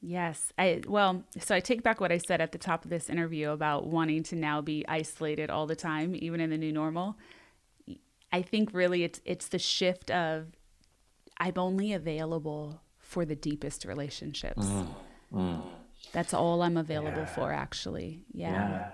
[0.00, 0.52] Yes.
[0.56, 3.50] I well, so I take back what I said at the top of this interview
[3.50, 7.16] about wanting to now be isolated all the time, even in the new normal.
[8.32, 10.46] I think really it's it's the shift of
[11.38, 14.66] I'm only available for the deepest relationships.
[14.66, 14.88] Mm,
[15.32, 15.62] mm.
[16.12, 17.34] That's all I'm available yeah.
[17.34, 18.24] for actually.
[18.32, 18.52] Yeah.
[18.52, 18.90] yeah.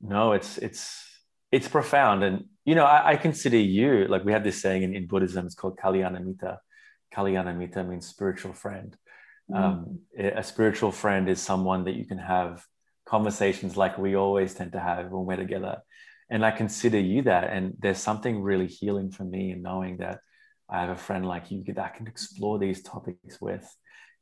[0.00, 1.04] No, it's it's
[1.52, 2.24] it's profound.
[2.24, 5.46] And you know, I, I, consider you like we have this saying in, in Buddhism,
[5.46, 6.58] it's called Kalyanamitta.
[7.14, 8.96] Kalyanamitta means spiritual friend.
[9.50, 9.56] Mm.
[9.56, 12.64] Um, a spiritual friend is someone that you can have
[13.06, 15.78] conversations like we always tend to have when we're together.
[16.30, 17.50] And I consider you that.
[17.50, 20.20] And there's something really healing for me in knowing that
[20.68, 23.68] I have a friend like you that I can explore these topics with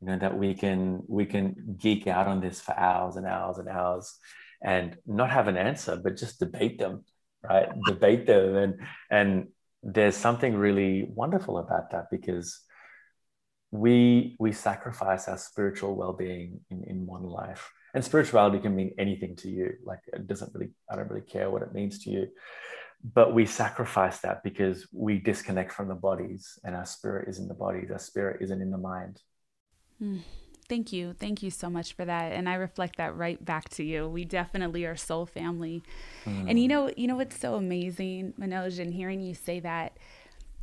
[0.03, 3.59] you know that we can we can geek out on this for hours and hours
[3.59, 4.19] and hours
[4.63, 7.05] and not have an answer but just debate them
[7.43, 8.75] right debate them and
[9.11, 9.49] and
[9.83, 12.61] there's something really wonderful about that because
[13.71, 19.37] we we sacrifice our spiritual well-being in, in one life and spirituality can mean anything
[19.37, 22.29] to you like it doesn't really i don't really care what it means to you
[23.15, 27.49] but we sacrifice that because we disconnect from the bodies and our spirit is in
[27.49, 29.21] the bodies our spirit isn't in the mind
[30.03, 30.21] Mm,
[30.69, 31.13] thank you.
[31.13, 32.33] Thank you so much for that.
[32.33, 34.09] And I reflect that right back to you.
[34.09, 35.83] We definitely are soul family.
[36.25, 36.51] Mm.
[36.51, 39.97] And you know, you know what's so amazing, Manoj, and hearing you say that,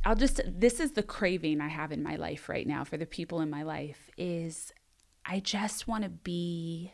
[0.04, 3.04] I'll just this is the craving I have in my life right now for the
[3.04, 4.72] people in my life is
[5.26, 6.92] I just want to be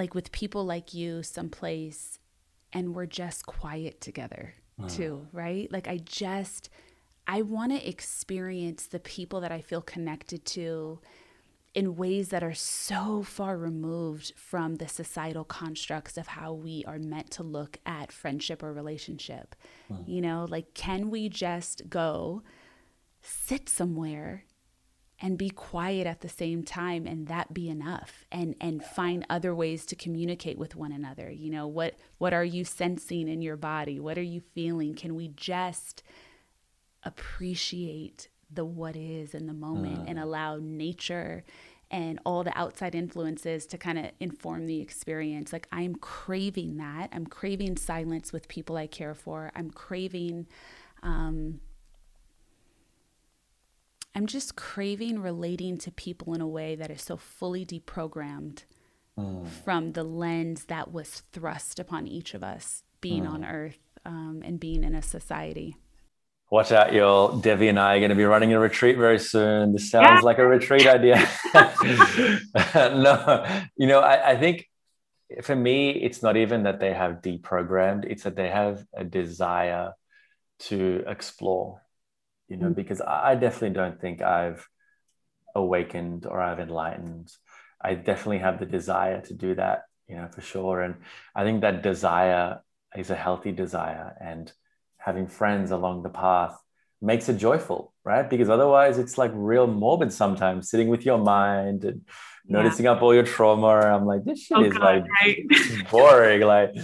[0.00, 2.18] like with people like you someplace
[2.72, 4.90] and we're just quiet together mm.
[4.90, 5.70] too, right?
[5.70, 6.70] Like I just
[7.26, 11.00] I want to experience the people that I feel connected to
[11.74, 16.98] in ways that are so far removed from the societal constructs of how we are
[16.98, 19.54] meant to look at friendship or relationship.
[19.92, 20.08] Mm.
[20.08, 22.42] You know, like, can we just go
[23.20, 24.44] sit somewhere
[25.20, 29.54] and be quiet at the same time and that be enough and and find other
[29.54, 33.56] ways to communicate with one another you know what what are you sensing in your
[33.56, 36.02] body what are you feeling can we just
[37.02, 41.44] appreciate the what is in the moment and allow nature
[41.90, 45.52] and all the outside influences to kind of inform the experience.
[45.52, 47.08] Like I'm craving that.
[47.12, 49.50] I'm craving silence with people I care for.
[49.56, 50.46] I'm craving
[51.02, 51.60] um
[54.14, 58.64] I'm just craving relating to people in a way that is so fully deprogrammed
[59.18, 59.46] mm.
[59.46, 63.30] from the lens that was thrust upon each of us being mm.
[63.30, 65.76] on earth um, and being in a society.
[66.50, 67.36] Watch out, y'all.
[67.36, 69.72] Devi and I are going to be running a retreat very soon.
[69.72, 70.20] This sounds yeah.
[70.20, 71.28] like a retreat idea.
[72.74, 73.46] no,
[73.76, 74.68] you know, I, I, think
[75.42, 79.92] for me, it's not even that they have deprogrammed, it's that they have a desire
[80.60, 81.80] to explore,
[82.50, 82.74] you know, mm-hmm.
[82.74, 84.68] because I definitely don't think I've
[85.54, 87.32] awakened or I've enlightened.
[87.80, 90.82] I definitely have the desire to do that, you know, for sure.
[90.82, 90.96] And
[91.34, 92.60] I think that desire
[92.96, 94.16] is a healthy desire.
[94.20, 94.52] And
[94.98, 96.58] having friends along the path
[97.00, 98.28] makes it joyful, right?
[98.28, 102.02] Because otherwise it's like real morbid sometimes, sitting with your mind and
[102.46, 102.62] yeah.
[102.62, 103.68] noticing up all your trauma.
[103.68, 105.88] I'm like, this shit oh, is God, like right?
[105.90, 106.40] boring.
[106.40, 106.74] Like,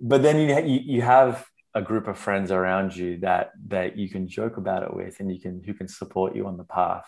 [0.00, 1.44] but then you, you you have
[1.78, 5.32] a group of friends around you that that you can joke about it with and
[5.32, 7.06] you can who can support you on the path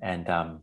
[0.00, 0.60] and um,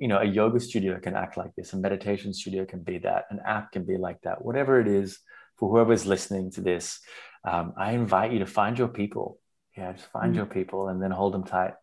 [0.00, 3.26] you know a yoga studio can act like this a meditation studio can be that
[3.30, 5.18] an app can be like that whatever it is
[5.56, 7.00] for whoever's listening to this
[7.44, 9.38] um, i invite you to find your people
[9.76, 10.36] yeah just find mm.
[10.36, 11.74] your people and then hold them tight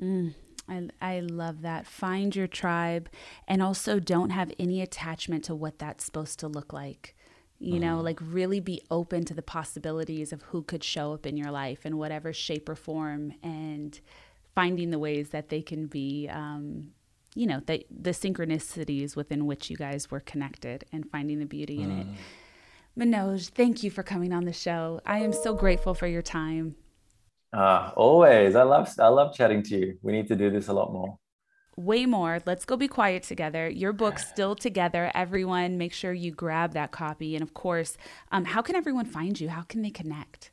[0.00, 0.34] mm.
[0.70, 1.86] I, I love that.
[1.86, 3.08] Find your tribe
[3.46, 7.16] and also don't have any attachment to what that's supposed to look like.
[7.60, 8.04] You know, mm-hmm.
[8.04, 11.84] like really be open to the possibilities of who could show up in your life
[11.84, 14.00] in whatever shape or form and
[14.54, 16.92] finding the ways that they can be, um,
[17.34, 21.82] you know, the, the synchronicities within which you guys were connected and finding the beauty
[21.82, 22.06] in it.
[22.06, 23.14] Mm-hmm.
[23.14, 25.00] Manoj, thank you for coming on the show.
[25.04, 26.76] I am so grateful for your time.
[27.52, 28.56] Uh, always.
[28.56, 29.98] I love I love chatting to you.
[30.02, 31.16] We need to do this a lot more.
[31.78, 32.40] Way more.
[32.44, 33.70] Let's go be quiet together.
[33.70, 35.12] Your book's still together.
[35.14, 37.36] Everyone, make sure you grab that copy.
[37.36, 37.96] And of course,
[38.32, 39.48] um, how can everyone find you?
[39.48, 40.50] How can they connect?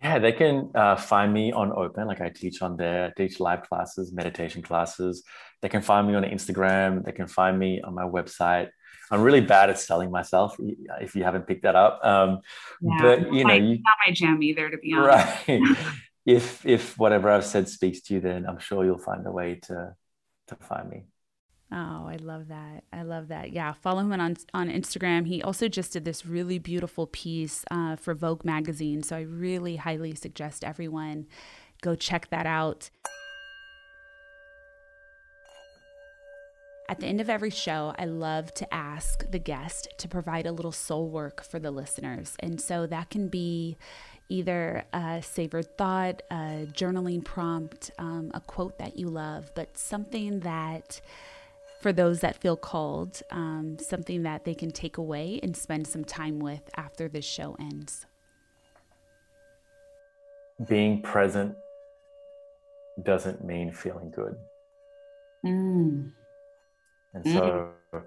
[0.00, 2.06] Yeah, they can uh, find me on Open.
[2.06, 5.24] Like I teach on there, I teach live classes, meditation classes.
[5.62, 7.04] They can find me on Instagram.
[7.04, 8.68] They can find me on my website.
[9.10, 10.56] I'm really bad at selling myself.
[11.00, 12.38] If you haven't picked that up, um,
[12.80, 15.48] yeah, but you know, you, not my jam either, to be honest.
[15.48, 15.60] Right.
[16.24, 19.58] if if whatever I've said speaks to you, then I'm sure you'll find a way
[19.64, 19.96] to
[20.58, 21.04] to find me.
[21.70, 22.84] Oh, I love that.
[22.92, 23.52] I love that.
[23.52, 25.26] Yeah, follow him on on Instagram.
[25.26, 29.76] He also just did this really beautiful piece uh, for Vogue magazine, so I really
[29.76, 31.26] highly suggest everyone
[31.80, 32.90] go check that out.
[36.88, 40.52] At the end of every show, I love to ask the guest to provide a
[40.52, 42.36] little soul work for the listeners.
[42.40, 43.78] And so that can be
[44.28, 50.40] either a savored thought, a journaling prompt, um, a quote that you love, but something
[50.40, 51.00] that,
[51.80, 56.04] for those that feel called, um, something that they can take away and spend some
[56.04, 58.06] time with after this show ends.
[60.68, 61.54] Being present
[63.02, 64.36] doesn't mean feeling good.
[65.44, 66.12] Mm.
[67.14, 68.02] And so mm.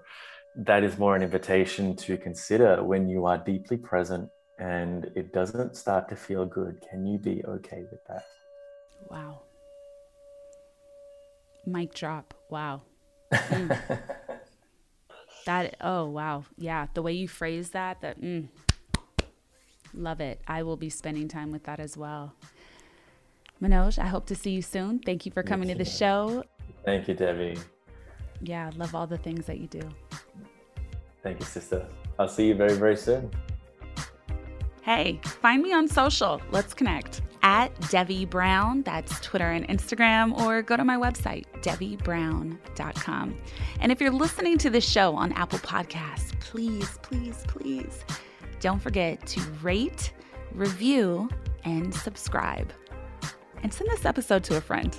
[0.56, 5.76] that is more an invitation to consider when you are deeply present and it doesn't
[5.76, 8.24] start to feel good, can you be okay with that?
[9.10, 9.42] Wow.
[11.66, 12.34] Mic drop.
[12.48, 12.82] Wow.
[13.32, 13.78] Mm.
[15.46, 16.44] that, oh, wow.
[16.56, 16.86] Yeah.
[16.94, 18.48] The way you phrase that, that, mm,
[19.92, 20.40] love it.
[20.46, 22.34] I will be spending time with that as well.
[23.62, 24.98] Manoj, I hope to see you soon.
[25.00, 26.44] Thank you for coming to the show.
[26.84, 27.58] Thank you, Devi.
[28.42, 29.80] Yeah, love all the things that you do.
[31.22, 31.86] Thank you, sister.
[32.18, 33.30] I'll see you very, very soon.
[34.86, 36.40] Hey, find me on social.
[36.52, 38.82] Let's connect at Devi Brown.
[38.82, 43.36] That's Twitter and Instagram, or go to my website, DeviBrown.com.
[43.80, 48.04] And if you're listening to this show on Apple Podcasts, please, please, please
[48.60, 50.12] don't forget to rate,
[50.52, 51.30] review,
[51.64, 52.72] and subscribe.
[53.64, 54.96] And send this episode to a friend.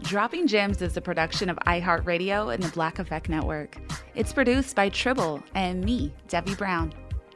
[0.00, 3.76] Dropping Gems is a production of iHeartRadio and the Black Effect Network.
[4.14, 6.94] It's produced by Tribble and me, Devi Brown.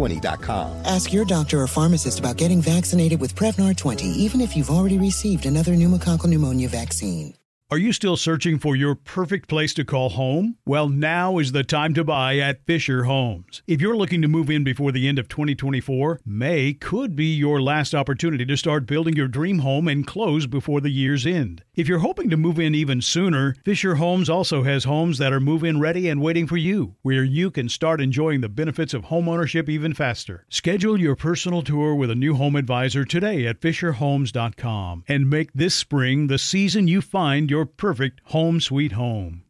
[0.00, 0.82] Prevnar20.com.
[0.84, 4.98] Ask your doctor or pharmacist about getting vaccinated with Prevnar 20, even if you've already
[4.98, 7.34] received another pneumococcal pneumonia vaccine.
[7.72, 10.56] Are you still searching for your perfect place to call home?
[10.66, 13.62] Well, now is the time to buy at Fisher Homes.
[13.68, 17.62] If you're looking to move in before the end of 2024, May could be your
[17.62, 21.62] last opportunity to start building your dream home and close before the year's end.
[21.80, 25.40] If you're hoping to move in even sooner, Fisher Homes also has homes that are
[25.40, 29.04] move in ready and waiting for you, where you can start enjoying the benefits of
[29.04, 30.44] homeownership even faster.
[30.50, 35.74] Schedule your personal tour with a new home advisor today at FisherHomes.com and make this
[35.74, 39.44] spring the season you find your perfect home sweet home.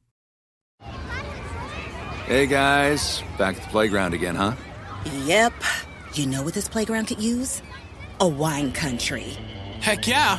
[2.27, 4.55] Hey guys, back at the playground again, huh?
[5.25, 5.53] Yep.
[6.15, 7.61] You know what this playground could use?
[8.21, 9.37] A wine country.
[9.81, 10.39] Heck yeah,